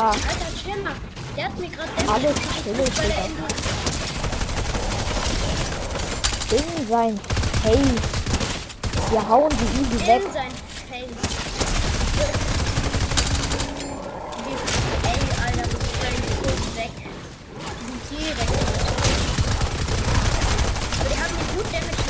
Ah, 0.03 0.13
Alter, 0.13 0.49
chill 0.57 0.83
mal. 0.83 0.95
Der 1.37 1.45
hat 1.45 1.59
mir 1.59 1.69
gerade 1.69 1.91
Alles 2.11 2.35
er 2.35 2.63
Digga. 2.63 3.45
in, 6.51 6.59
in 6.59 6.89
sein 6.89 7.21
Face. 7.63 8.01
Wir 9.11 9.29
hauen 9.29 9.51
die 9.51 9.69
easy 9.79 10.01
weg. 10.07 10.23
in 10.25 10.33
sein 10.33 10.53
Face. 10.89 11.21
Ey, 15.03 15.21
Alter, 15.45 15.65
das 15.69 15.69
sprengt 15.69 16.25
so 16.41 16.49
weg. 16.79 16.95
Direkt. 18.11 18.53
Aber 20.99 21.09
die 21.11 21.19
haben 21.21 21.35
mir 21.37 21.49
gut 21.57 21.69
Damage 21.75 22.05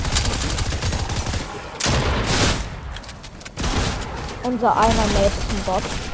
Unser 4.45 4.77
einer 4.77 5.07
ist 5.27 5.43
ein 5.51 5.63
Bot. 5.67 6.10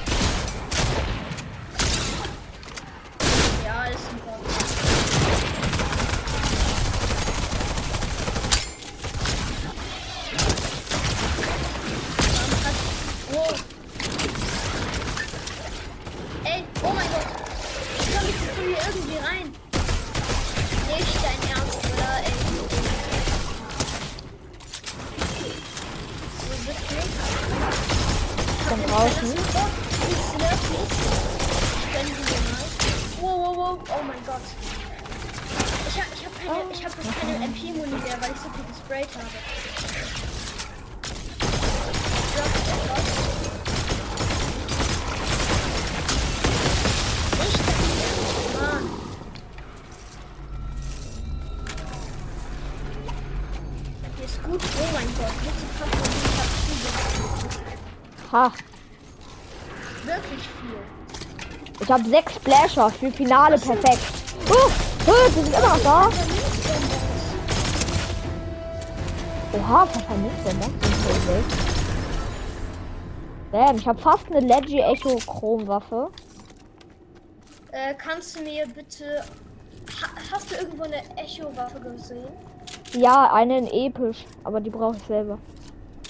Ich 61.86 61.92
habe 61.92 62.04
sechs 62.08 62.34
Splasher 62.34 62.90
für 62.90 63.12
Finale 63.12 63.56
perfekt. 63.58 64.00
Oh, 64.50 64.54
oh, 65.06 65.12
die 65.28 65.34
sind 65.34 65.54
immer 65.56 65.68
noch 65.68 65.82
da. 65.84 66.08
Oha, 69.52 69.84
ist 69.84 69.94
wild. 69.94 69.94
Pfefferminzbombons. 69.94 70.72
Ja, 70.82 70.88
das 71.06 71.38
ist. 71.38 71.56
Damn, 73.52 73.76
ich 73.76 73.86
habe 73.86 74.00
fast 74.00 74.26
eine 74.32 74.40
Leggy 74.40 74.80
Echo 74.80 75.16
Chrom 75.26 75.68
Waffe. 75.68 76.10
Äh, 77.70 77.94
kannst 77.94 78.36
du 78.36 78.42
mir 78.42 78.66
bitte. 78.66 79.22
Ha 80.02 80.08
hast 80.32 80.50
du 80.50 80.56
irgendwo 80.56 80.82
eine 80.82 80.96
Echo-Waffe 81.16 81.78
gesehen? 81.78 82.26
Ja, 82.94 83.32
eine 83.32 83.58
in 83.58 83.68
episch, 83.68 84.24
aber 84.42 84.60
die 84.60 84.70
brauche 84.70 84.96
ich 84.96 85.02
selber. 85.04 85.38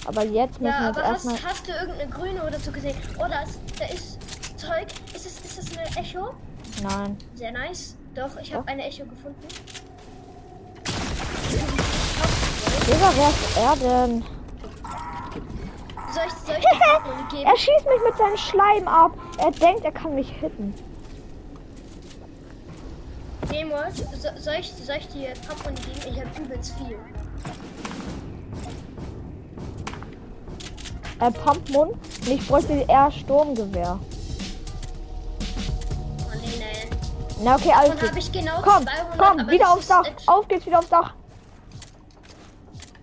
Aber 0.05 0.23
jetzt 0.25 0.59
müssen 0.59 0.73
Ja, 0.73 0.81
wir 0.81 0.87
aber 0.89 1.03
hast, 1.03 1.25
erstmal. 1.25 1.35
hast 1.43 1.67
du 1.67 1.71
irgendeine 1.73 2.09
grüne 2.09 2.43
oder 2.43 2.59
so 2.59 2.71
gesehen? 2.71 2.95
Oh, 3.19 3.25
da 3.29 3.43
ist, 3.43 3.59
da 3.77 3.85
ist 3.85 4.17
Zeug. 4.57 4.87
Ist 5.13 5.25
es, 5.25 5.39
ist 5.45 5.59
es 5.59 5.77
eine 5.77 5.86
Echo? 5.97 6.33
Nein. 6.83 7.17
Sehr 7.33 7.51
nice. 7.51 7.95
Doch, 8.13 8.37
ich 8.41 8.53
habe 8.53 8.67
eine 8.67 8.85
Echo 8.85 9.05
gefunden. 9.05 9.47
Digga, 12.87 13.11
wer 13.15 13.29
ist 13.29 13.57
er 13.57 13.75
denn? 13.75 14.23
Soll 16.13 16.23
ich, 16.27 16.33
soll 16.45 16.55
ich 16.57 17.29
geben? 17.31 17.45
Er 17.45 17.57
schießt 17.57 17.85
mich 17.85 18.01
mit 18.07 18.17
seinem 18.17 18.37
Schleim 18.37 18.87
ab. 18.87 19.11
Er 19.39 19.51
denkt, 19.51 19.85
er 19.85 19.91
kann 19.91 20.15
mich 20.15 20.29
hitten. 20.29 20.73
Demol, 23.51 23.85
so, 23.93 24.03
soll, 24.39 24.55
ich, 24.59 24.71
soll 24.71 24.97
ich 24.97 25.07
dir 25.07 25.33
Pappmuni 25.47 25.79
geben? 25.81 26.15
Ich 26.15 26.19
habe 26.19 26.41
übelst 26.41 26.73
viel. 26.77 26.97
Äh, 31.19 31.31
Pumpmund. 31.31 31.93
Und 31.93 32.27
ich 32.27 32.47
bräuchte 32.47 32.73
eher 32.87 33.11
Sturmgewehr. 33.11 33.99
Na 37.43 37.55
okay, 37.55 37.71
alles 37.75 37.99
gut. 37.99 38.09
habe 38.09 38.19
ich 38.19 38.31
genau 38.31 38.61
Komm, 38.63 38.85
200. 38.85 39.17
komm, 39.17 39.49
wieder 39.49 39.71
aufs 39.71 39.87
Dach. 39.87 40.03
Auf 40.25 40.47
geht's 40.47 40.65
wieder 40.65 40.79
aufs 40.79 40.89
Dach. 40.89 41.13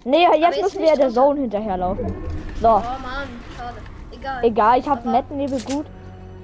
Nee, 0.04 0.24
jetzt 0.38 0.56
jetzt 0.56 0.62
müssen 0.62 0.82
wir 0.82 0.96
der. 0.96 1.10
Zone 1.10 1.40
hinterherlaufen. 1.42 2.14
So, 2.60 2.68
Oh 2.68 2.72
Mann, 2.80 3.28
schade. 3.56 3.76
Egal. 4.12 4.44
egal, 4.44 4.78
ich 4.80 4.88
habe 4.88 5.00
Aber- 5.00 5.10
Nettennebel 5.12 5.60
gut. 5.62 5.86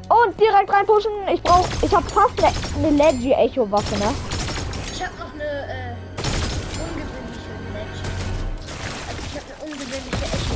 Und 0.08 0.40
direkt 0.40 0.72
reinpushen. 0.72 1.12
Ich 1.32 1.42
brauch, 1.42 1.66
ich 1.82 1.94
habe 1.94 2.04
fast 2.08 2.42
eine, 2.42 2.88
eine 2.88 2.96
Leggy 2.96 3.32
Echo 3.32 3.70
Waffe, 3.70 3.96
ne? 3.98 4.12
Ich 4.92 5.00
habe 5.04 5.12
noch 5.18 5.32
eine 5.34 5.44
äh, 5.44 5.94
ungewöhnliche. 6.82 7.50
Also 9.08 9.20
ich 9.24 9.36
habe 9.36 9.46
eine 9.54 9.70
ungewöhnliche 9.70 10.24
Echo. 10.24 10.54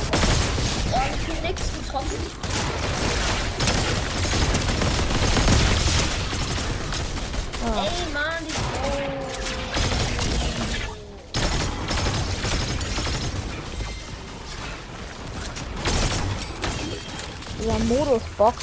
Oh, 0.93 1.01
ich 1.17 1.33
bin 1.33 1.41
nichts 1.43 1.71
getroffen. 1.73 2.44
Ah. 7.67 7.83
Ey, 7.83 8.13
Mann, 8.13 8.45
die 8.45 8.53
Dieser 17.59 17.79
Modus 17.85 18.21
Box. 18.37 18.57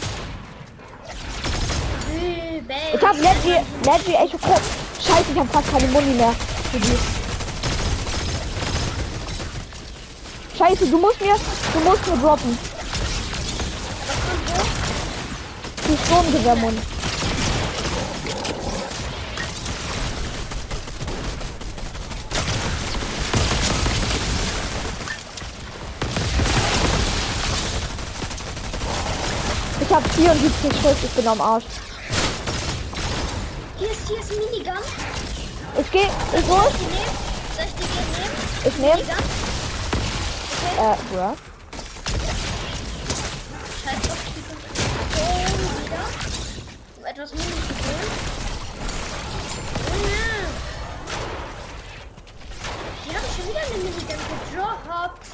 Übel. 2.13 2.77
Ich 2.95 3.03
habe 3.03 3.19
Leggy, 3.19 3.57
Leggy 3.85 4.15
Echo 4.15 4.39
Chrom. 4.39 4.61
Scheiße, 5.01 5.33
ich 5.33 5.39
habe 5.39 5.49
fast 5.49 5.73
keine 5.73 5.89
Muni 5.89 6.15
mehr. 6.15 6.35
Für 6.71 6.79
die. 6.79 6.99
Scheiße, 10.57 10.87
du 10.87 10.99
musst 10.99 11.21
mir, 11.21 11.35
du 11.73 11.81
musst 11.81 12.07
mir 12.07 12.17
droppen. 12.19 12.57
Was 14.07 14.17
kommt 14.29 14.49
hoch? 14.61 14.67
Die 15.89 15.97
Sturmgewehrmund. 16.07 17.02
Ich 29.93 29.97
habe 29.97 30.09
74 30.09 30.73
Schuss, 30.81 30.97
ich 31.05 31.11
bin 31.11 31.29
am 31.29 31.39
Arsch. 31.39 31.65
Hier 33.79 33.91
ist, 33.91 34.09
hier 34.09 34.21
ist 34.21 34.33
ein 34.33 34.39
Minigun. 34.39 34.83
Ich 35.79 35.91
gehe, 35.91 36.05
ich 36.07 36.47
Soll 36.47 36.59
hol, 36.59 36.67
ich 36.71 36.77
die 36.79 36.85
nehmen? 36.87 37.15
Soll 37.55 37.67
ich 37.67 37.75
die 37.75 37.85
nehmen? 37.93 38.33
ich 38.65 38.77
nehme, 38.79 38.97
Minigun? 38.97 39.19
äh, 40.79 40.97
bruh. 41.13 41.37
Scheiß 43.85 44.01
drauf, 44.01 44.21
die 44.25 44.43
kommt 44.49 44.65
so 45.13 45.25
wieder. 45.85 46.05
Um 46.97 47.05
etwas 47.05 47.31
Mini 47.33 47.45
zu 47.45 47.75
holen. 47.85 48.11
Ja. 50.09 50.33
Die 53.05 53.13
haben 53.15 53.29
schon 53.37 53.47
wieder 53.47 53.61
eine 53.61 53.77
Minigun 53.77 54.21
gedroppt. 54.49 55.27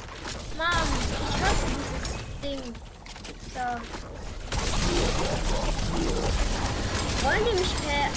Mann, 0.57 0.89
ich 1.29 1.35
hasse 1.45 1.65
dieses 1.71 2.61
Ding. 2.61 2.73
Da. 3.55 3.79
Wollen 7.23 7.45
die 7.45 7.55
mich 7.59 7.73
per... 7.85 8.09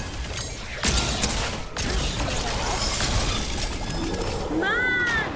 Mann! 4.59 5.33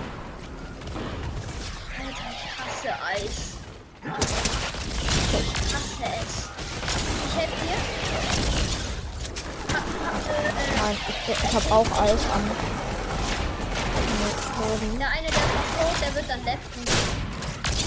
Alter, 1.98 2.28
ich 2.32 2.44
hasse 2.58 2.90
Eis. 3.04 3.36
Ich 5.32 5.50
hasse 5.74 6.06
es. 6.20 6.32
Ich 7.26 7.34
helfe 7.36 7.58
dir. 7.62 7.78
Ha, 9.72 9.78
ha, 9.78 10.10
äh, 10.28 10.42
Nein, 10.82 10.96
ich, 11.08 11.18
ich 11.28 11.52
habe 11.54 11.68
auch 11.74 11.90
Eis 12.02 12.22
an. 12.34 12.44
der 14.98 15.10
eine, 15.10 15.28
der 15.28 15.36
ist 15.36 15.42
tot, 15.78 15.96
der 16.00 16.14
wird 16.14 16.28
dann 16.28 16.44
leften. 16.44 16.82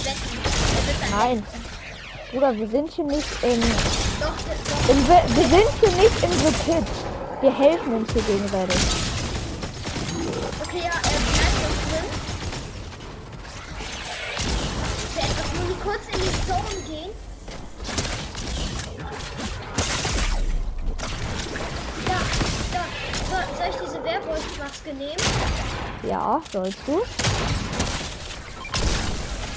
Wetten. 0.04 0.38
Der 0.44 0.88
wird 0.88 1.02
dann 1.02 1.12
Nein. 1.12 1.69
Bruder, 2.32 2.56
wir 2.56 2.68
sind 2.68 2.92
hier 2.92 3.06
nicht 3.06 3.28
in, 3.42 3.60
Doch, 4.20 4.28
doch. 4.38 4.90
in 4.90 5.08
wir, 5.08 5.24
wir 5.36 5.48
sind 5.48 5.70
hier 5.80 5.92
nicht 6.00 6.24
in 6.24 6.32
The 6.32 6.54
Pit. 6.64 6.86
Wir 7.42 7.52
helfen 7.58 7.94
uns 7.96 8.14
hier 8.14 8.22
gegenseitig. 8.22 8.78
Okay, 10.62 10.78
ja, 10.78 10.92
äh, 10.92 11.18
doch 11.64 11.76
drin. 11.90 12.06
Ich 15.08 15.68
nur 15.68 15.80
kurz 15.80 16.04
in 16.14 16.20
die 16.20 16.36
Zone 16.46 16.82
gehen. 16.88 17.12
Da, 22.06 22.20
da. 22.74 22.84
So, 23.26 23.38
soll 23.58 23.70
ich 23.72 23.78
diese 23.88 24.04
Werwolf-Maske 24.04 24.94
nehmen? 24.94 25.24
Ja, 26.04 26.42
sollst 26.52 26.78
du? 26.86 27.02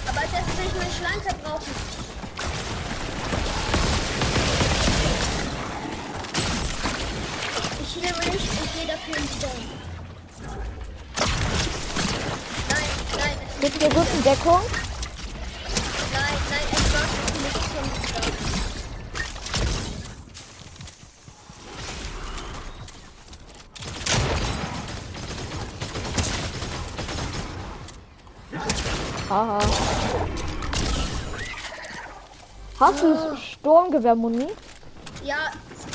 Aber 0.08 0.20
als 0.20 0.32
erstes 0.32 0.56
will 0.56 0.66
ich 0.68 0.74
meinen 0.74 0.92
Schleim 0.92 1.20
verbrauchen. 1.20 2.01
Nicht 8.18 8.48
und 8.60 8.72
gehe 8.74 8.86
dafür 8.86 9.16
in 9.16 9.22
die 9.22 9.40
Zone. 9.40 9.52
Nein, 12.68 12.90
nein, 13.18 13.36
es 13.48 13.60
Gib 13.60 13.78
dir 13.78 13.88
gut 13.88 14.06
in 14.14 14.22
Deckung. 14.22 14.60
Nein, 16.12 16.38
nein, 16.50 16.66
es 16.72 16.92
war 16.92 17.06
nicht 17.42 17.54
zum 17.54 17.86
Start. 18.08 18.32
Haha. 29.30 29.60
Hast 32.78 33.02
du 33.02 33.36
Sturmgewehrmuni? 33.36 34.48
Ja, 35.24 35.36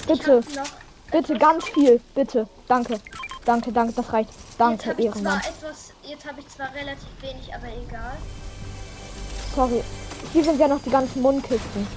Bitte. 0.07 0.43
ich 0.49 0.57
hab 0.57 0.65
noch. 0.65 0.76
Bitte, 1.11 1.37
ganz 1.37 1.65
viel. 1.65 2.01
Bitte. 2.13 2.47
Danke. 2.67 2.99
Danke, 3.45 3.71
danke, 3.71 3.93
das 3.93 4.11
reicht. 4.11 4.29
Jetzt 4.29 4.59
Danke, 4.59 4.95
ich 4.97 5.05
Ehrenmann. 5.05 5.39
etwas, 5.39 5.93
jetzt 6.03 6.27
habe 6.27 6.41
ich 6.41 6.47
zwar 6.49 6.73
relativ 6.73 7.07
wenig, 7.21 7.53
aber 7.53 7.67
egal. 7.67 8.17
Sorry. 9.55 9.83
Hier 10.33 10.43
sind 10.43 10.59
ja 10.59 10.67
noch 10.67 10.81
die 10.81 10.89
ganzen 10.89 11.21
Mundkisten. 11.21 11.87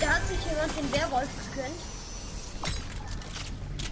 Da 0.00 0.06
hat 0.08 0.26
sich 0.26 0.38
jemand 0.50 0.76
den 0.76 0.92
Werwolf 0.92 1.28
gegönnt. 1.50 1.80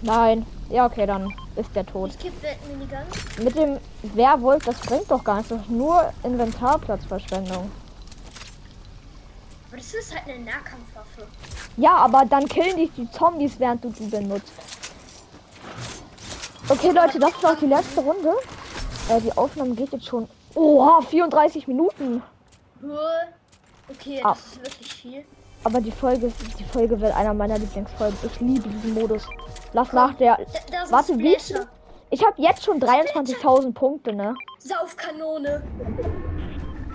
Nein. 0.02 0.46
Ja, 0.70 0.86
okay, 0.86 1.06
dann 1.06 1.32
ist 1.56 1.70
der 1.74 1.86
tot. 1.86 2.10
Ich 2.10 2.18
kipp 2.18 2.32
Minigun. 2.68 2.98
Mit 3.42 3.56
dem 3.56 3.78
Werwolf, 4.14 4.64
das 4.64 4.80
bringt 4.80 5.10
doch 5.10 5.22
gar 5.22 5.36
nichts. 5.36 5.50
Das 5.50 5.60
ist 5.60 5.70
nur 5.70 6.12
Inventarplatzverschwendung. 6.22 7.70
Aber 9.74 9.82
das 9.82 9.92
ist 9.92 10.14
halt 10.14 10.28
eine 10.28 10.44
Nahkampfwaffe. 10.44 11.26
Ja, 11.76 11.96
aber 11.96 12.24
dann 12.26 12.46
killen 12.46 12.76
dich 12.76 12.92
die 12.96 13.10
Zombies, 13.10 13.58
während 13.58 13.82
du 13.82 13.90
die 13.90 14.06
benutzt. 14.06 14.52
Okay, 16.68 16.92
Leute, 16.92 17.18
das 17.18 17.32
auch 17.44 17.56
die 17.58 17.66
letzte 17.66 18.00
Runde. 18.00 18.34
Äh, 19.08 19.20
die 19.20 19.32
Aufnahme 19.36 19.74
geht 19.74 19.90
jetzt 19.90 20.06
schon. 20.06 20.28
Oha, 20.54 21.00
34 21.00 21.66
Minuten. 21.66 22.22
Okay, 23.90 24.20
Ah. 24.22 24.28
das 24.28 24.46
ist 24.46 24.56
wirklich 24.62 24.94
viel. 24.94 25.24
Aber 25.64 25.80
die 25.80 25.90
Folge, 25.90 26.30
die 26.56 26.64
Folge 26.64 27.00
wird 27.00 27.12
einer 27.12 27.34
meiner 27.34 27.58
Lieblingsfolgen. 27.58 28.16
Ich 28.22 28.38
liebe 28.38 28.68
diesen 28.68 28.94
Modus. 28.94 29.26
Lass 29.72 29.92
nach 29.92 30.14
der. 30.14 30.38
Warte, 30.90 31.18
wie? 31.18 31.34
Splasher. 31.40 31.66
Ich 32.10 32.24
habe 32.24 32.40
jetzt 32.40 32.62
schon 32.62 32.78
23.000 32.80 33.72
Punkte, 33.74 34.12
ne? 34.12 34.36
Saufkanone. 34.60 35.64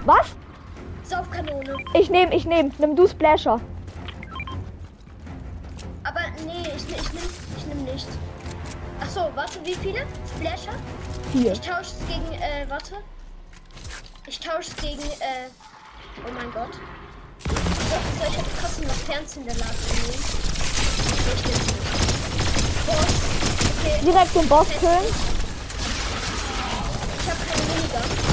Was? 0.06 0.28
Saufkanone. 1.10 1.76
Ich 1.96 2.10
nehm, 2.10 2.32
ich 2.32 2.46
nehm. 2.46 2.72
Nimm 2.78 2.96
du 2.96 3.08
Splasher. 3.08 3.60
Aber 6.04 6.22
nee, 6.46 6.68
ich, 6.76 6.84
ich, 6.84 7.14
nehm, 7.14 7.30
ich 7.58 7.66
nehm 7.66 7.84
nicht. 7.86 8.08
Ach 9.02 9.10
so, 9.10 9.30
warte, 9.34 9.60
wie 9.64 9.76
viele? 9.76 10.06
Splasher? 10.38 10.78
Vier. 11.32 11.54
Ich 11.54 11.62
tausche 11.62 11.94
es 12.00 12.08
gegen, 12.08 12.32
äh, 12.42 12.70
warte. 12.70 12.96
Ich 14.28 14.40
tausche 14.40 14.70
es 14.70 14.76
gegen, 14.76 15.02
äh, 15.02 15.50
oh 16.28 16.32
mein 16.32 16.52
Gott. 16.52 16.74
So, 17.44 17.98
soll 18.20 18.30
ich 18.30 18.38
jetzt 18.38 18.52
trotzdem 18.62 18.88
noch 18.88 18.94
Fernsehen 18.94 19.46
der 19.46 19.56
Lage 19.56 19.74
nehmen? 19.94 20.14
Ich. 20.14 20.30
Boss. 22.86 23.16
Okay. 23.80 24.00
Direkt 24.06 24.36
den 24.36 24.48
Boss 24.48 24.68
killen. 24.80 25.06
Ich 27.20 27.30
habe 27.30 27.40
keine 27.50 27.64
Minigun. 27.74 28.30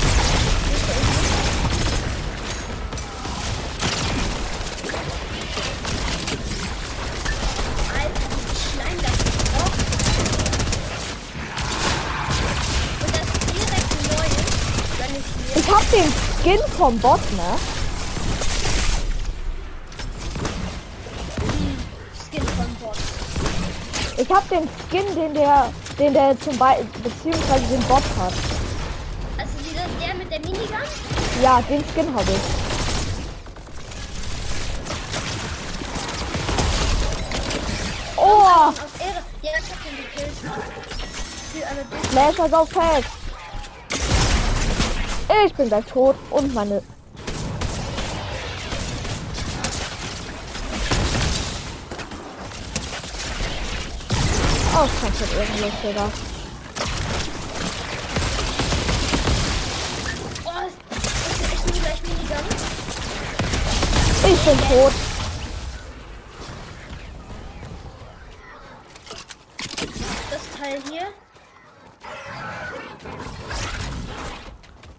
Den 15.97 16.13
Skin 16.43 16.61
vom 16.77 16.99
Boss, 16.99 17.21
ne? 17.37 17.59
Bot. 22.81 22.97
Ich 24.19 24.31
hab 24.31 24.49
den 24.49 24.69
Skin, 24.89 25.15
den 25.15 25.35
der, 25.35 25.73
den 25.99 26.13
der 26.13 26.39
zum 26.41 26.59
Beispiel, 26.59 26.87
beziehungsweise 27.03 27.67
den 27.67 27.83
Bot 27.83 28.03
hat. 28.19 28.33
Also 29.39 29.53
dieser, 29.65 29.87
der 30.01 30.15
mit 30.15 30.31
der 30.31 30.41
Minigun? 30.41 30.83
Ja, 31.43 31.63
den 31.63 31.83
Skin 31.95 32.15
habe 32.15 32.31
ich. 32.31 32.39
Oh, 38.17 38.73
Ehre. 38.99 39.23
Ja, 39.43 39.51
ich 39.59 39.71
hab 39.71 39.79
den 39.85 39.97
gekillt. 39.97 40.37
Flash 42.11 42.53
auf 42.53 42.69
fest. 42.69 43.26
Ich 45.45 45.55
bin 45.55 45.69
gleich 45.69 45.85
tot 45.87 46.17
und 46.31 46.55
meine. 46.55 46.83
Oh, 60.45 60.51
ich, 60.67 61.53
ich 61.53 61.65
nehme 61.65 61.81
gleich 61.81 62.03
Minigun. 62.03 62.47
Ich 64.25 64.41
bin 64.45 64.59
tot. 64.69 64.93
Das 70.31 70.43
Teil 70.59 70.83
hier. 70.91 71.07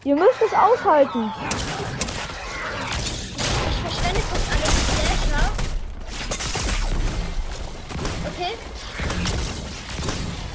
Ihr 0.08 0.16
müsst 0.16 0.41
es 0.41 0.53
aushalten. 0.53 1.34
Ich 3.68 3.76
verschwende 3.82 4.22
kurz 4.22 4.43
alle 4.53 4.68
Flasher. 4.95 5.51
Okay. 8.26 8.53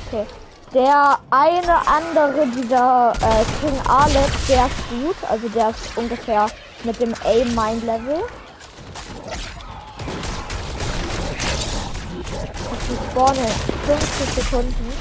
Okay. 0.07 0.27
Der 0.73 1.19
eine 1.29 1.87
andere, 1.87 2.47
dieser 2.47 3.13
äh, 3.13 3.45
King 3.61 3.79
Alex, 3.87 4.47
der 4.49 4.65
ist 4.69 4.89
gut. 4.89 5.17
Also 5.29 5.47
der 5.51 5.69
ist 5.69 5.97
ungefähr 5.97 6.47
mit 6.85 6.99
dem 6.99 7.13
A-Mine-Level. 7.13 8.23
Ich 12.89 13.11
spawne 13.11 13.49
50 13.85 14.45
Sekunden. 14.45 14.92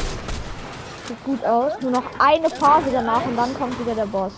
Sieht 1.07 1.23
gut 1.23 1.45
aus. 1.45 1.73
Nur 1.81 1.91
noch 1.91 2.03
eine 2.17 2.49
Phase 2.49 2.89
danach 2.91 3.23
und 3.25 3.37
dann 3.37 3.53
kommt 3.53 3.79
wieder 3.79 3.93
der 3.93 4.07
Boss. 4.07 4.33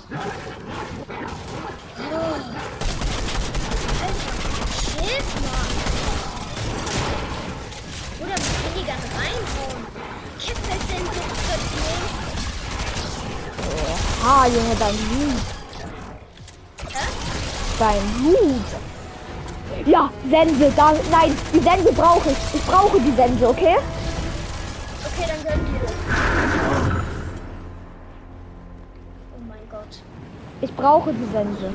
Ah, 14.27 14.47
Junge, 14.47 14.75
dein 14.77 14.95
Mut. 14.95 15.54
Dein 17.79 18.21
Mut. 18.23 18.65
Ja, 19.85 20.09
Sense. 20.29 20.71
Da, 20.75 20.93
nein, 21.11 21.35
die 21.53 21.59
Sense 21.59 21.91
brauche 21.91 22.29
ich. 22.29 22.37
Ich 22.53 22.65
brauche 22.65 22.99
die 22.99 23.11
Sense, 23.11 23.47
okay? 23.47 23.75
Okay, 25.05 25.27
dann 25.27 25.43
gönnen 25.43 25.73
wir. 25.73 25.89
Oh 29.35 29.41
mein 29.47 29.69
Gott. 29.69 30.01
Ich 30.61 30.73
brauche 30.75 31.11
die 31.13 31.25
Sense. 31.31 31.71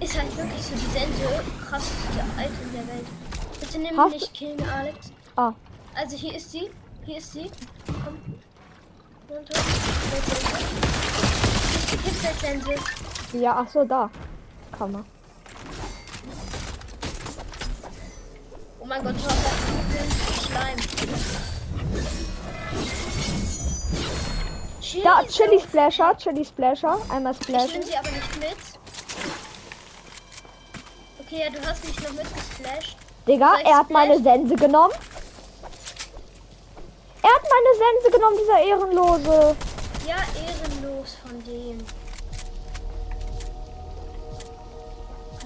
Ist 0.00 0.18
halt 0.18 0.36
wirklich 0.36 0.62
so 0.62 0.74
die 0.74 0.98
Sense 0.98 1.44
krasseste 1.68 2.18
Item 2.36 2.72
der 2.72 2.94
Welt. 2.94 3.06
Bitte 3.60 3.78
nimm 3.78 3.96
Hast 3.96 4.12
nicht 4.12 4.34
King 4.34 4.56
Alex. 4.76 5.12
Ah, 5.36 5.52
Also 5.94 6.16
hier 6.16 6.34
ist 6.36 6.50
sie. 6.50 6.70
Hier 7.04 7.18
ist 7.18 7.32
sie. 7.32 7.50
Komm. 7.86 8.18
Runter. 9.30 9.60
Pixel-Sense. 12.04 12.70
ja, 13.34 13.56
ach 13.56 13.68
so, 13.70 13.84
da. 13.84 14.10
Man. 14.78 15.04
Oh 18.80 18.84
mein 18.84 19.02
Gott, 19.02 19.14
schau 19.18 19.26
auf 19.26 19.54
diesen 19.92 20.44
Schleim. 20.46 20.76
Chili 24.80 25.02
Da, 25.02 25.20
ist 25.20 25.36
Chili 25.36 25.60
Splasher, 25.60 26.16
Chili 26.16 26.44
Splasher. 26.44 26.98
Einmal 27.08 27.34
Ich 27.40 27.48
nehme 27.48 27.82
sie 27.84 27.96
aber 27.96 28.10
nicht 28.10 28.38
mit. 28.38 28.56
Okay, 31.20 31.40
ja, 31.44 31.50
du 31.50 31.66
hast 31.66 31.84
mich 31.84 32.00
noch 32.00 32.12
mitgesplasht. 32.12 32.96
Digga, 33.26 33.58
er 33.64 33.78
hat 33.78 33.90
meine? 33.90 34.22
Sense 34.22 34.54
genommen. 34.54 34.94
Er 37.22 37.30
hat 37.34 37.42
meine 37.42 37.72
Sense 37.76 38.10
genommen, 38.10 38.36
dieser 38.40 38.60
Ehrenlose. 38.60 39.56
Ja, 40.06 40.16
ehrenlos 40.40 41.16
von 41.22 41.44
dem. 41.44 41.84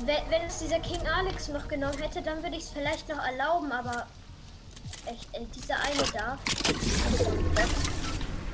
Wenn, 0.04 0.16
wenn 0.30 0.42
es 0.48 0.58
dieser 0.58 0.80
King 0.80 1.00
Alex 1.06 1.48
noch 1.48 1.68
genommen 1.68 1.98
hätte, 1.98 2.22
dann 2.22 2.42
würde 2.42 2.56
ich 2.56 2.64
es 2.64 2.70
vielleicht 2.70 3.08
noch 3.08 3.24
erlauben, 3.24 3.70
aber 3.70 4.06
echt, 5.06 5.28
ey, 5.32 5.46
dieser 5.54 5.76
eine 5.76 6.02
da. 6.12 6.38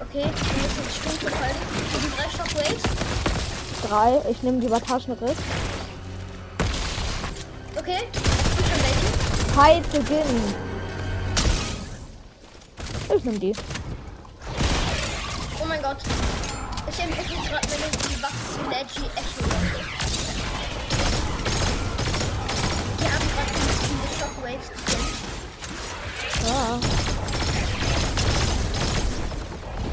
Okay, 0.01 0.25
wir 0.25 0.63
müssen 0.63 0.83
die 0.85 0.93
Stufen 0.93 1.29
verfolgen. 1.29 1.57
Drei 2.17 2.29
Shockwaves. 2.31 2.83
Drei. 3.89 4.31
Ich 4.31 4.43
nehme 4.43 4.61
lieber 4.61 4.81
Taschenriss. 4.81 5.39
Okay, 7.77 8.01
ich 8.13 8.67
schon. 8.67 9.55
Fight 9.55 9.91
begin. 9.91 10.55
Ich 13.17 13.25
nehme 13.25 13.39
die. 13.39 13.55
Oh 15.63 15.67
mein 15.67 15.83
Gott. 15.83 15.97
Ich 16.91 16.99
entwickle 16.99 17.37
gerade 17.49 17.69
meine 17.69 17.91
die 17.91 18.23
Waffe 18.23 18.53
zu 18.53 18.71
Leggy 18.71 19.11
Echo. 19.17 19.98
Drin. 24.57 25.07
Ja. 26.47 26.79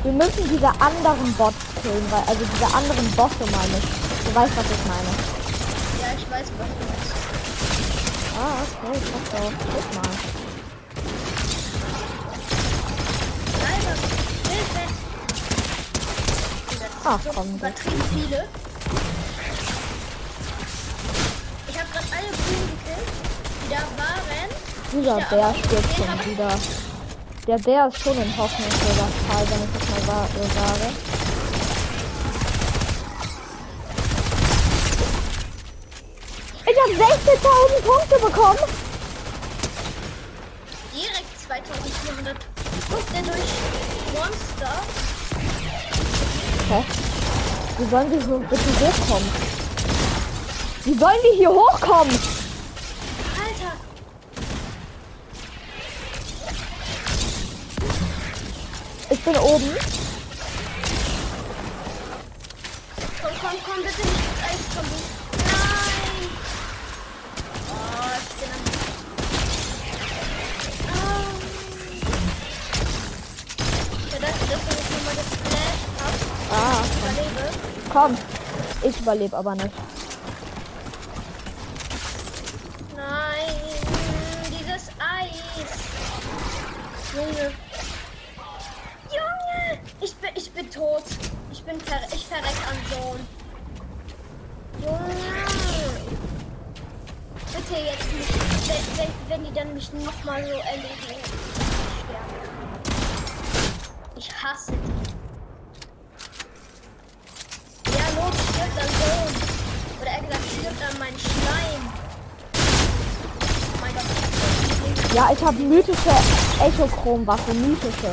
Wir 0.04 0.12
müssen 0.12 0.50
diese 0.50 0.70
anderen 0.70 1.34
Bots 1.34 1.56
killen, 1.82 2.06
weil, 2.12 2.24
also 2.28 2.46
diese 2.46 2.66
anderen 2.66 3.12
Bosse 3.12 3.46
meine 3.52 3.78
ich. 3.80 3.86
Du 4.26 4.36
weißt, 4.36 4.56
was 4.56 4.66
ich 4.66 4.86
meine. 4.88 5.12
Ja, 6.02 6.08
ich 6.18 6.32
weiß, 6.32 6.48
was 6.58 6.68
du 6.68 6.86
meinst. 6.86 7.14
Ah, 8.38 8.62
okay, 8.84 8.98
ich 9.02 9.10
hab 9.14 9.24
doch. 9.32 9.52
Guck 9.74 9.88
mal. 9.96 10.12
Hilfe! 14.50 14.84
So 17.24 17.30
komm. 17.34 17.50
übertrieben 17.56 18.04
viele. 18.14 18.65
Dieser 24.96 25.20
Bär 25.30 25.54
stirbt 25.54 25.94
schon 25.98 26.32
wieder. 26.32 26.48
Der 27.46 27.58
Bär 27.58 27.88
ist 27.88 28.00
schon 28.00 28.18
ein 28.18 28.34
hoffnungsloser 28.38 29.10
Fall, 29.28 29.46
wenn 29.50 29.64
ich 29.66 29.72
das 29.74 30.08
mal 30.08 30.26
so 30.34 30.42
sage. 30.56 30.88
Ich 36.66 36.78
habe 36.82 36.94
16.000 36.94 37.82
Punkte 37.84 38.26
bekommen. 38.26 38.60
Direkt 40.94 41.40
2400 41.46 42.38
Punkte 42.90 43.22
durch 43.22 43.52
Monster. 44.14 44.74
Hä? 46.70 46.84
Wie 47.78 47.90
sollen 47.90 48.12
wir 48.12 48.22
so 48.22 48.40
bitte 48.40 48.70
hochkommen? 48.80 49.30
Wie 50.86 50.94
sollen 50.94 51.22
wir 51.22 51.34
hier 51.36 51.50
hochkommen? 51.50 52.18
Bin 59.26 59.36
oben. 59.38 59.70
Komm, 63.22 63.32
komm, 63.42 63.58
komm, 63.66 63.84
bitte 63.84 64.02
nicht 64.02 64.22
ins 64.26 64.42
Eiszombie. 64.44 65.04
Nein. 65.38 66.30
Oh, 67.72 68.12
ich 68.20 68.36
bin 68.40 68.50
am... 68.52 68.62
Ah. 70.92 71.26
Ja, 74.12 74.18
danke, 74.22 74.46
dass 74.46 74.64
jetzt 74.70 74.92
nochmal 74.92 75.16
das 75.16 75.30
Splash 75.34 75.82
hast. 76.02 76.24
Ah, 76.52 76.84
Ich 76.84 76.98
überlebe. 77.00 77.44
komm. 77.92 78.12
Ich 78.84 79.00
überlebe 79.00 79.38
aber 79.38 79.56
nicht. 79.56 79.74
Echochrom-Waffe. 116.66 117.54
Mythische. 117.54 118.12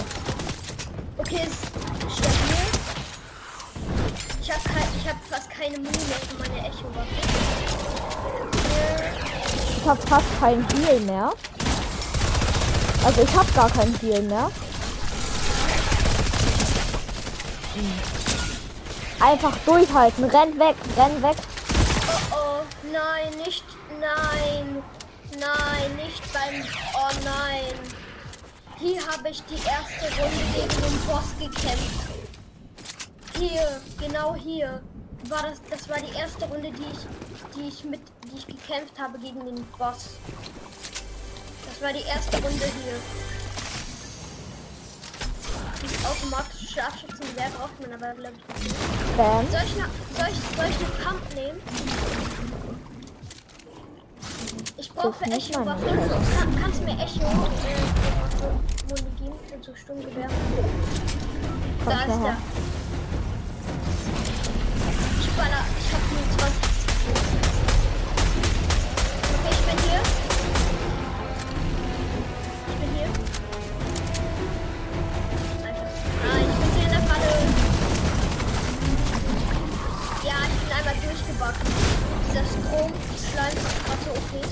Okay, 1.17 1.49
stirbt 2.09 2.43
mir. 2.49 2.67
Ich 4.43 4.51
habe 4.51 4.61
ich 5.01 5.09
hab 5.09 5.17
fast 5.31 5.51
keine 5.51 5.77
Muni 5.79 5.89
mehr 5.89 6.21
für 6.29 6.37
meine 6.39 6.59
Echo-Waffe. 6.67 7.17
Ich 9.79 9.89
habe 9.89 10.03
fast 10.03 10.27
kein 10.39 10.67
Heal 10.69 11.01
mehr. 11.01 11.33
Also 13.05 13.23
ich 13.23 13.35
habe 13.35 13.53
gar 13.53 13.71
kein 13.71 13.95
Heal 14.01 14.23
mehr. 14.23 14.51
Hm. 17.75 17.93
Einfach 19.21 19.57
durchhalten. 19.65 20.25
Renn 20.25 20.59
weg, 20.59 20.77
renn 20.97 21.23
weg. 21.23 21.37
Habe 29.23 29.31
ich 29.31 29.43
die 29.45 29.55
erste 29.55 30.21
Runde 30.21 30.43
gegen 30.53 30.83
den 30.83 30.99
Boss 31.07 31.31
gekämpft. 31.39 32.09
Hier, 33.39 33.81
genau 34.01 34.35
hier. 34.35 34.83
War 35.29 35.43
das, 35.43 35.61
das 35.71 35.89
war 35.89 35.99
die 36.01 36.13
erste 36.19 36.45
Runde, 36.47 36.73
die 36.73 36.83
ich, 36.83 37.55
die 37.55 37.69
ich 37.69 37.85
mit, 37.85 38.01
die 38.25 38.37
ich 38.37 38.47
gekämpft 38.49 38.99
habe 38.99 39.21
gegen 39.21 39.45
den 39.47 39.65
Boss. 39.79 40.17
Das 41.69 41.81
war 41.81 41.93
die 41.93 42.03
erste 42.03 42.37
Runde 42.39 42.65
hier. 42.65 42.99
Dieses 45.81 46.05
automatische 46.05 46.67
Scharfschützengewehr 46.67 47.51
braucht 47.57 47.81
man 47.81 47.93
aber, 47.93 48.15
glaube 48.15 48.35
ich, 48.37 48.65
nicht. 48.65 49.17
Bam. 49.17 49.47
Soll 49.53 49.61
ich, 49.65 49.77
ne, 49.77 49.89
soll, 50.17 50.27
ich, 50.33 50.57
soll 50.57 50.67
ich 50.69 50.77
eine 50.77 51.05
Pump 51.05 51.35
nehmen? 51.37 51.61
Ich 54.79 54.93
brauche 54.93 55.15
Das 55.21 55.29
ist 55.29 55.35
nicht 55.35 55.51
Echo 55.51 55.65
meine 55.65 55.81
Waffe. 55.81 55.91
Idee. 55.91 56.37
Kann, 56.37 56.61
kannst 56.61 56.81
du 56.81 56.85
mir 56.85 56.99
Echo 56.99 57.21
äh, 57.23 58.82
Muni 58.93 59.11
geben? 59.19 59.39
Für 59.49 59.57
so 59.65 59.75
Sturmgewehr. 59.75 60.29
Da 61.87 62.03
ist 62.03 62.11
er. 62.11 62.37
Ich 65.19 65.31
baller. 65.31 65.65
Ich 65.81 65.89
hab 65.93 66.03
nur 66.13 66.25
20. 66.37 66.53
Okay, 69.33 69.51
ich 69.51 69.63
bin 69.65 69.79
hier. 69.89 70.03
Ich 72.69 72.77
bin 72.81 72.91
hier. 72.93 73.09
Alter. 75.67 75.87
Ah, 76.29 76.39
ich 76.41 76.55
bin 76.61 76.71
hier 76.77 76.85
in 76.85 76.91
der 76.91 77.03
Falle. 77.09 77.33
Ja, 80.23 80.37
ich 80.45 80.57
bin 80.61 80.71
einmal 80.77 80.97
durchgebackt. 81.03 81.65
Dieser 82.29 82.45
Strom, 82.45 82.93
Schleim 83.17 83.57
ist 83.57 83.85
gerade 83.87 84.03
so 84.05 84.11
okay. 84.11 84.45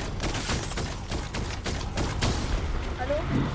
Hallo? 3.00 3.49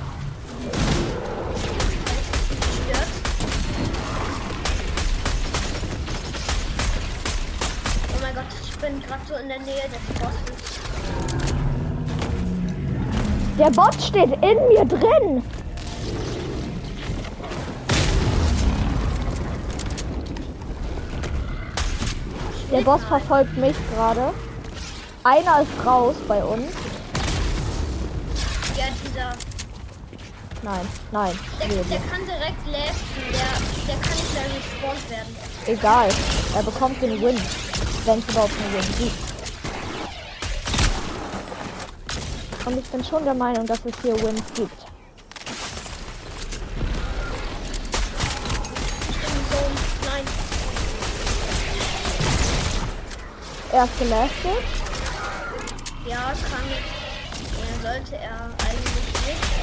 Bin 8.86 9.01
gerade 9.01 9.21
so 9.27 9.36
in 9.36 9.47
der 9.47 9.59
Nähe 9.59 9.89
des 9.89 10.19
Bosses. 10.19 10.79
Der 13.57 13.71
Bot 13.71 13.95
steht 14.01 14.31
in 14.31 14.67
mir 14.67 14.86
drin. 14.86 15.43
Der 22.71 22.81
Boss 22.81 23.01
verfolgt 23.05 23.57
mich 23.57 23.75
gerade. 23.93 24.33
Einer 25.23 25.61
ist 25.61 25.86
raus 25.86 26.15
bei 26.27 26.43
uns. 26.43 26.71
Ja, 28.77 28.86
dieser. 29.03 29.29
Nein, 30.61 30.88
nein. 31.11 31.39
Der, 31.59 31.67
nee, 31.67 31.73
der 31.89 31.99
kann 31.99 32.25
direkt 32.25 32.65
leften. 32.67 33.31
Der, 33.31 33.88
der 33.88 34.01
kann 34.01 34.17
nicht 34.17 34.33
mehr 34.33 34.43
respawned 34.43 35.09
werden. 35.09 35.36
Egal. 35.67 36.09
Er 36.55 36.63
bekommt 36.63 37.01
den 37.01 37.21
Win. 37.21 37.39
Wenn 38.06 38.20
es 38.20 38.26
überhaupt 38.30 38.53
einen 38.53 38.74
Win 38.74 38.97
gibt. 38.99 39.36
Und 42.66 42.78
ich 42.78 42.86
bin 42.86 43.03
schon 43.03 43.24
der 43.24 43.34
Meinung, 43.34 43.66
dass 43.66 43.80
es 43.84 43.93
hier 44.03 44.16
Wins 44.22 44.43
gibt. 44.53 44.86
Nein. 50.03 50.24
Er 53.72 53.84
ist 53.86 53.99
gelastet. 53.99 54.64
Ja, 56.08 56.34
kann. 56.34 56.70
Ja, 57.60 57.82
sollte 57.82 58.16
er 58.18 58.49
eigentlich 58.64 59.06
nicht. 59.26 59.55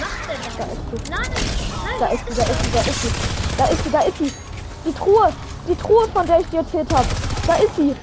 Macht 0.00 0.28
er 0.28 0.36
Da 0.58 0.64
da? 0.64 0.72
ist 0.72 0.80
sie. 1.04 1.10
Nein, 1.10 1.20
nein. 1.30 1.98
Da 2.00 2.06
ist 2.08 2.24
sie, 2.28 2.34
da 2.34 2.42
ist 2.44 2.64
sie, 2.64 2.70
da 2.72 2.80
ist 2.80 3.02
sie. 3.02 3.10
Da 3.58 3.64
ist 3.66 3.84
sie, 3.84 3.90
da 3.90 4.00
ist 4.00 4.18
sie. 4.18 4.32
Die 4.86 4.92
Truhe. 4.92 5.32
Die 5.68 5.74
Truhe, 5.76 6.08
von 6.08 6.26
der 6.26 6.40
ich 6.40 6.46
dir 6.46 6.58
erzählt 6.58 6.92
habe. 6.94 7.06
Da 7.46 7.54
ist 7.56 7.76
sie. 7.76 7.94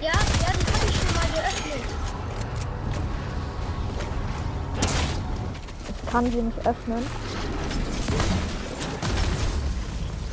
Ja, 0.00 0.06
ja, 0.08 0.12
die 0.12 0.46
habe 0.46 0.86
ich 0.88 0.96
schon 0.96 1.14
mal 1.14 1.28
geöffnet. 1.34 1.84
Ich 6.04 6.10
kann 6.10 6.30
sie 6.30 6.42
nicht 6.42 6.58
öffnen. 6.66 7.06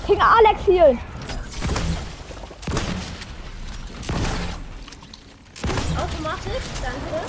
King 0.06 0.22
Alex 0.22 0.68
healen. 0.68 1.00
Automatik, 5.98 6.62
danke. 6.82 7.26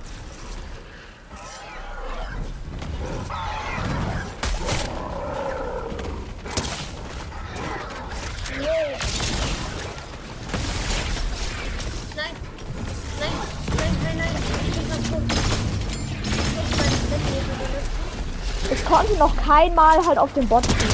Ich 18.71 18.85
konnte 18.85 19.15
noch 19.17 19.35
kein 19.37 19.75
Mal 19.75 20.05
halt 20.05 20.17
auf 20.17 20.33
den 20.33 20.47
Bot 20.47 20.65
schießen. 20.65 20.89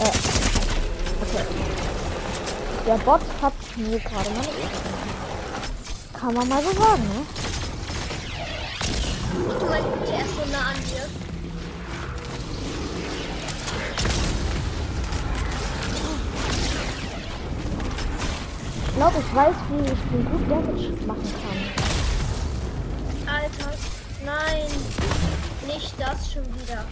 Äh. 0.00 0.08
Okay. 1.22 1.44
der 2.86 2.94
Bot 3.04 3.20
hat 3.42 3.52
mir 3.76 3.98
gerade 3.98 4.30
meine 4.30 4.48
Ehre 4.48 5.19
Kann 6.20 6.34
man 6.34 6.46
mal 6.48 6.62
so 6.62 6.70
sagen, 6.72 7.02
ne? 7.02 7.24
Du 9.58 9.66
meinst 9.66 9.92
bitte 10.00 10.12
erst 10.12 10.34
so 10.34 10.44
nah 10.52 10.68
an 10.68 10.76
dir. 10.84 11.08
Ich 18.86 18.94
glaube, 18.96 19.18
ich 19.18 19.34
weiß, 19.34 19.54
wie 19.70 19.84
ich 19.86 20.00
den 20.10 20.24
gut 20.30 20.50
Damage 20.50 20.92
machen 21.06 21.32
kann. 21.40 21.58
Alter, 23.34 23.72
nein. 24.22 24.70
Nicht 25.66 25.94
das 25.98 26.30
schon 26.30 26.44
wieder. 26.60 26.84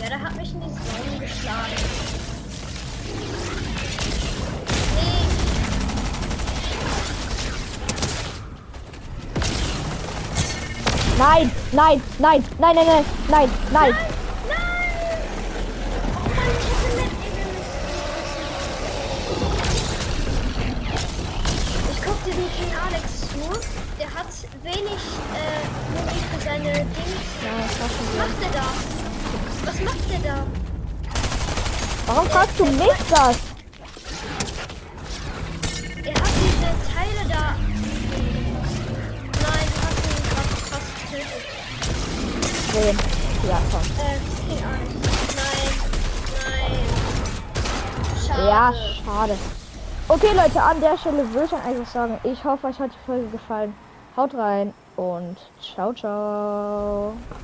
Ja, 0.00 0.08
der 0.08 0.20
hat 0.20 0.36
mich 0.36 0.52
in 0.52 0.60
die 0.60 0.68
Sonne 0.68 1.18
geschlagen. 1.18 1.76
Nee. 4.94 5.22
Nein, 11.18 11.50
nein, 11.72 12.02
nein, 12.18 12.44
nein, 12.58 12.74
nein, 12.74 12.86
nein, 12.86 13.04
nein, 13.28 13.50
nein. 13.70 13.94
Ich 21.90 22.02
guck 22.02 22.24
diesem 22.24 22.48
King 22.56 22.72
Alex 22.86 23.20
zu. 23.20 23.60
Der 23.98 24.08
hat 24.08 24.26
wenig 24.62 25.02
äh, 25.34 25.62
Muni 25.92 26.20
für 26.32 26.40
seine 26.44 26.72
Dings. 26.72 27.28
Was 27.78 28.18
macht 28.18 28.42
der 28.42 28.50
da? 28.50 28.66
Was 29.66 29.80
macht 29.80 30.10
der 30.10 30.18
da? 30.30 30.46
Warum 32.06 32.28
fragst 32.30 32.58
du 32.58 32.64
mich 32.64 32.98
das? 33.10 33.51
Wen? 42.72 42.96
Ja, 43.48 43.58
komm. 43.70 43.82
Schade. 48.26 48.48
Ja, 48.48 48.72
schade. 49.04 49.38
Okay, 50.08 50.28
Leute, 50.34 50.62
an 50.62 50.80
der 50.80 50.96
Stelle 50.96 51.30
würde 51.32 51.44
ich 51.44 51.50
dann 51.50 51.62
einfach 51.62 51.92
sagen, 51.92 52.18
ich 52.24 52.42
hoffe, 52.44 52.68
euch 52.68 52.78
hat 52.78 52.90
die 52.92 53.06
Folge 53.06 53.26
gefallen. 53.28 53.74
Haut 54.16 54.34
rein 54.34 54.72
und 54.96 55.36
ciao, 55.60 55.92
ciao. 55.92 57.12